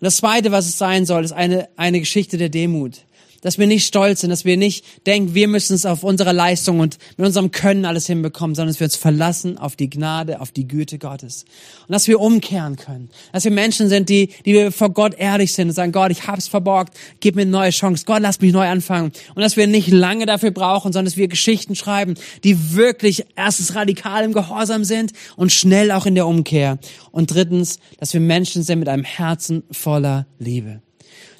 Und 0.00 0.06
das 0.06 0.16
Zweite, 0.16 0.52
was 0.52 0.66
es 0.66 0.78
sein 0.78 1.06
soll, 1.06 1.24
ist 1.24 1.32
eine, 1.32 1.68
eine 1.76 2.00
Geschichte 2.00 2.36
der 2.36 2.48
Demut 2.48 3.00
dass 3.42 3.58
wir 3.58 3.66
nicht 3.66 3.86
stolz 3.86 4.20
sind, 4.20 4.30
dass 4.30 4.44
wir 4.44 4.56
nicht 4.56 5.06
denken, 5.06 5.34
wir 5.34 5.48
müssen 5.48 5.74
es 5.74 5.84
auf 5.84 6.04
unsere 6.04 6.32
Leistung 6.32 6.80
und 6.80 6.96
mit 7.16 7.26
unserem 7.26 7.50
Können 7.50 7.84
alles 7.84 8.06
hinbekommen, 8.06 8.54
sondern 8.54 8.72
dass 8.72 8.80
wir 8.80 8.86
uns 8.86 8.96
verlassen 8.96 9.58
auf 9.58 9.76
die 9.76 9.90
Gnade, 9.90 10.40
auf 10.40 10.52
die 10.52 10.66
Güte 10.66 10.98
Gottes. 10.98 11.44
Und 11.86 11.92
dass 11.92 12.08
wir 12.08 12.20
umkehren 12.20 12.76
können. 12.76 13.10
Dass 13.32 13.44
wir 13.44 13.50
Menschen 13.50 13.88
sind, 13.88 14.08
die, 14.08 14.28
die 14.46 14.54
wir 14.54 14.72
vor 14.72 14.90
Gott 14.90 15.14
ehrlich 15.18 15.52
sind 15.52 15.68
und 15.68 15.74
sagen, 15.74 15.92
Gott, 15.92 16.12
ich 16.12 16.26
hab's 16.26 16.48
verborgt, 16.48 16.96
gib 17.20 17.34
mir 17.34 17.42
eine 17.42 17.50
neue 17.50 17.70
Chance. 17.70 18.04
Gott, 18.06 18.22
lass 18.22 18.40
mich 18.40 18.52
neu 18.52 18.66
anfangen. 18.66 19.12
Und 19.34 19.42
dass 19.42 19.56
wir 19.56 19.66
nicht 19.66 19.88
lange 19.88 20.24
dafür 20.24 20.52
brauchen, 20.52 20.92
sondern 20.92 21.06
dass 21.06 21.16
wir 21.16 21.26
Geschichten 21.26 21.74
schreiben, 21.74 22.14
die 22.44 22.74
wirklich 22.74 23.26
erstens 23.34 23.74
radikal 23.74 24.24
im 24.24 24.32
Gehorsam 24.32 24.84
sind 24.84 25.12
und 25.36 25.50
schnell 25.50 25.90
auch 25.90 26.06
in 26.06 26.14
der 26.14 26.28
Umkehr. 26.28 26.78
Und 27.10 27.34
drittens, 27.34 27.80
dass 27.98 28.12
wir 28.12 28.20
Menschen 28.20 28.62
sind 28.62 28.78
mit 28.78 28.88
einem 28.88 29.04
Herzen 29.04 29.64
voller 29.72 30.26
Liebe. 30.38 30.80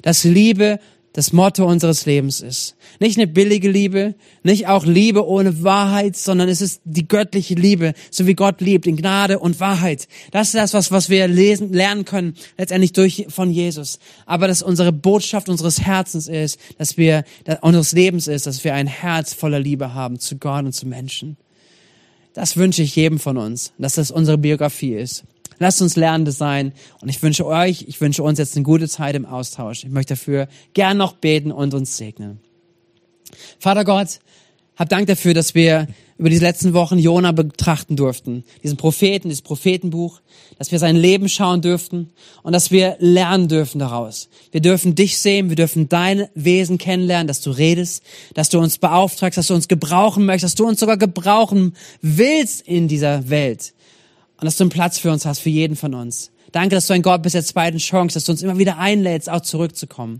Dass 0.01 0.25
Liebe 0.25 0.79
das 1.13 1.31
Motto 1.31 1.65
unseres 1.65 2.07
Lebens 2.07 2.41
ist. 2.41 2.75
Nicht 2.99 3.17
eine 3.17 3.27
billige 3.27 3.69
Liebe, 3.69 4.15
nicht 4.41 4.67
auch 4.67 4.83
Liebe 4.83 5.27
ohne 5.27 5.63
Wahrheit, 5.63 6.17
sondern 6.17 6.49
es 6.49 6.59
ist 6.59 6.81
die 6.85 7.07
göttliche 7.07 7.53
Liebe, 7.53 7.93
so 8.09 8.25
wie 8.25 8.33
Gott 8.33 8.61
liebt, 8.61 8.87
in 8.87 8.97
Gnade 8.97 9.37
und 9.37 9.59
Wahrheit. 9.59 10.07
Das 10.31 10.47
ist 10.47 10.55
das, 10.55 10.73
was, 10.73 10.91
was 10.91 11.09
wir 11.09 11.27
lesen, 11.27 11.71
lernen 11.71 12.03
können, 12.03 12.35
letztendlich 12.57 12.93
durch, 12.93 13.27
von 13.29 13.51
Jesus. 13.51 13.99
Aber 14.25 14.47
dass 14.47 14.63
unsere 14.63 14.91
Botschaft 14.91 15.49
unseres 15.49 15.81
Herzens 15.81 16.27
ist, 16.27 16.59
dass 16.79 16.97
wir, 16.97 17.23
dass 17.43 17.59
unseres 17.61 17.91
Lebens 17.91 18.27
ist, 18.27 18.47
dass 18.47 18.63
wir 18.63 18.73
ein 18.73 18.87
Herz 18.87 19.33
voller 19.33 19.59
Liebe 19.59 19.93
haben 19.93 20.19
zu 20.19 20.37
Gott 20.37 20.65
und 20.65 20.73
zu 20.73 20.87
Menschen. 20.87 21.37
Das 22.33 22.57
wünsche 22.57 22.81
ich 22.81 22.95
jedem 22.95 23.19
von 23.19 23.37
uns, 23.37 23.73
dass 23.77 23.95
das 23.95 24.09
unsere 24.09 24.39
Biografie 24.39 24.95
ist. 24.95 25.23
Lasst 25.63 25.81
uns 25.81 25.95
Lernende 25.95 26.33
sein. 26.33 26.73
Und 26.99 27.07
ich 27.07 27.23
wünsche 27.23 27.45
euch, 27.45 27.85
ich 27.87 28.01
wünsche 28.01 28.21
uns 28.21 28.37
jetzt 28.37 28.57
eine 28.57 28.63
gute 28.63 28.89
Zeit 28.89 29.15
im 29.15 29.25
Austausch. 29.25 29.85
Ich 29.85 29.89
möchte 29.89 30.15
dafür 30.15 30.49
gern 30.73 30.97
noch 30.97 31.13
beten 31.13 31.53
und 31.53 31.73
uns 31.73 31.95
segnen. 31.95 32.41
Vater 33.59 33.85
Gott, 33.85 34.19
hab 34.75 34.89
Dank 34.89 35.07
dafür, 35.07 35.33
dass 35.33 35.55
wir 35.55 35.87
über 36.17 36.29
die 36.29 36.37
letzten 36.37 36.73
Wochen 36.73 36.99
Jona 36.99 37.31
betrachten 37.31 37.95
durften. 37.95 38.43
Diesen 38.61 38.75
Propheten, 38.75 39.29
dieses 39.29 39.41
Prophetenbuch, 39.41 40.19
dass 40.57 40.73
wir 40.73 40.79
sein 40.79 40.97
Leben 40.97 41.29
schauen 41.29 41.61
dürften 41.61 42.09
und 42.41 42.51
dass 42.51 42.69
wir 42.69 42.97
lernen 42.99 43.47
dürfen 43.47 43.79
daraus. 43.79 44.27
Wir 44.51 44.59
dürfen 44.59 44.95
dich 44.95 45.17
sehen, 45.17 45.47
wir 45.47 45.55
dürfen 45.55 45.87
dein 45.87 46.27
Wesen 46.35 46.77
kennenlernen, 46.77 47.27
dass 47.27 47.39
du 47.39 47.51
redest, 47.51 48.03
dass 48.33 48.49
du 48.49 48.59
uns 48.59 48.79
beauftragst, 48.79 49.37
dass 49.37 49.47
du 49.47 49.53
uns 49.53 49.69
gebrauchen 49.69 50.25
möchtest, 50.25 50.43
dass 50.43 50.55
du 50.55 50.67
uns 50.67 50.81
sogar 50.81 50.97
gebrauchen 50.97 51.73
willst 52.01 52.67
in 52.67 52.89
dieser 52.89 53.29
Welt 53.29 53.73
und 54.43 54.47
dass 54.47 54.57
du 54.57 54.65
einen 54.65 54.71
Platz 54.71 54.99
für 54.99 55.09
uns 55.09 55.25
hast, 55.25 55.39
für 55.39 55.49
jeden 55.49 55.77
von 55.77 55.93
uns. 55.93 56.29
Danke, 56.51 56.75
dass 56.75 56.87
du 56.87 56.93
ein 56.93 57.01
Gott 57.01 57.23
bist 57.23 57.33
der 57.33 57.45
zweiten 57.45 57.77
Chance, 57.77 58.15
dass 58.15 58.25
du 58.25 58.33
uns 58.33 58.41
immer 58.41 58.57
wieder 58.57 58.77
einlädst, 58.77 59.29
auch 59.29 59.39
zurückzukommen. 59.39 60.19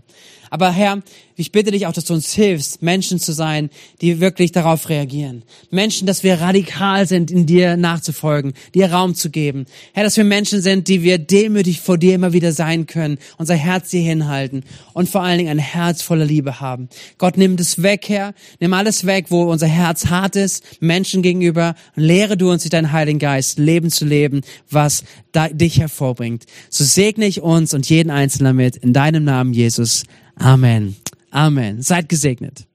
Aber 0.54 0.70
Herr, 0.70 1.02
ich 1.34 1.50
bitte 1.50 1.72
dich 1.72 1.88
auch, 1.88 1.92
dass 1.92 2.04
du 2.04 2.14
uns 2.14 2.32
hilfst, 2.32 2.80
Menschen 2.80 3.18
zu 3.18 3.32
sein, 3.32 3.70
die 4.00 4.20
wirklich 4.20 4.52
darauf 4.52 4.88
reagieren. 4.88 5.42
Menschen, 5.72 6.06
dass 6.06 6.22
wir 6.22 6.40
radikal 6.40 7.08
sind, 7.08 7.32
in 7.32 7.44
dir 7.44 7.76
nachzufolgen, 7.76 8.52
dir 8.72 8.92
Raum 8.92 9.16
zu 9.16 9.30
geben. 9.30 9.66
Herr, 9.94 10.04
dass 10.04 10.16
wir 10.16 10.22
Menschen 10.22 10.62
sind, 10.62 10.86
die 10.86 11.02
wir 11.02 11.18
demütig 11.18 11.80
vor 11.80 11.98
dir 11.98 12.14
immer 12.14 12.32
wieder 12.32 12.52
sein 12.52 12.86
können, 12.86 13.18
unser 13.36 13.56
Herz 13.56 13.90
dir 13.90 14.00
hinhalten 14.00 14.62
und 14.92 15.08
vor 15.08 15.22
allen 15.22 15.38
Dingen 15.38 15.50
ein 15.50 15.58
Herz 15.58 16.02
voller 16.02 16.24
Liebe 16.24 16.60
haben. 16.60 16.88
Gott, 17.18 17.36
nimm 17.36 17.56
das 17.56 17.82
weg, 17.82 18.04
Herr. 18.08 18.32
Nimm 18.60 18.72
alles 18.74 19.06
weg, 19.06 19.26
wo 19.30 19.42
unser 19.50 19.66
Herz 19.66 20.06
hart 20.06 20.36
ist, 20.36 20.62
Menschen 20.80 21.22
gegenüber. 21.22 21.74
Und 21.96 22.04
lehre 22.04 22.36
du 22.36 22.52
uns 22.52 22.62
durch 22.62 22.70
deinen 22.70 22.92
Heiligen 22.92 23.18
Geist, 23.18 23.58
Leben 23.58 23.90
zu 23.90 24.04
leben, 24.04 24.42
was 24.70 25.02
dich 25.50 25.80
hervorbringt. 25.80 26.44
So 26.70 26.84
segne 26.84 27.26
ich 27.26 27.40
uns 27.40 27.74
und 27.74 27.90
jeden 27.90 28.10
Einzelnen 28.10 28.54
damit 28.56 28.76
in 28.76 28.92
deinem 28.92 29.24
Namen, 29.24 29.52
Jesus. 29.52 30.04
Amen. 30.38 30.96
Amen. 31.32 31.82
Seid 31.82 32.08
gesegnet. 32.08 32.66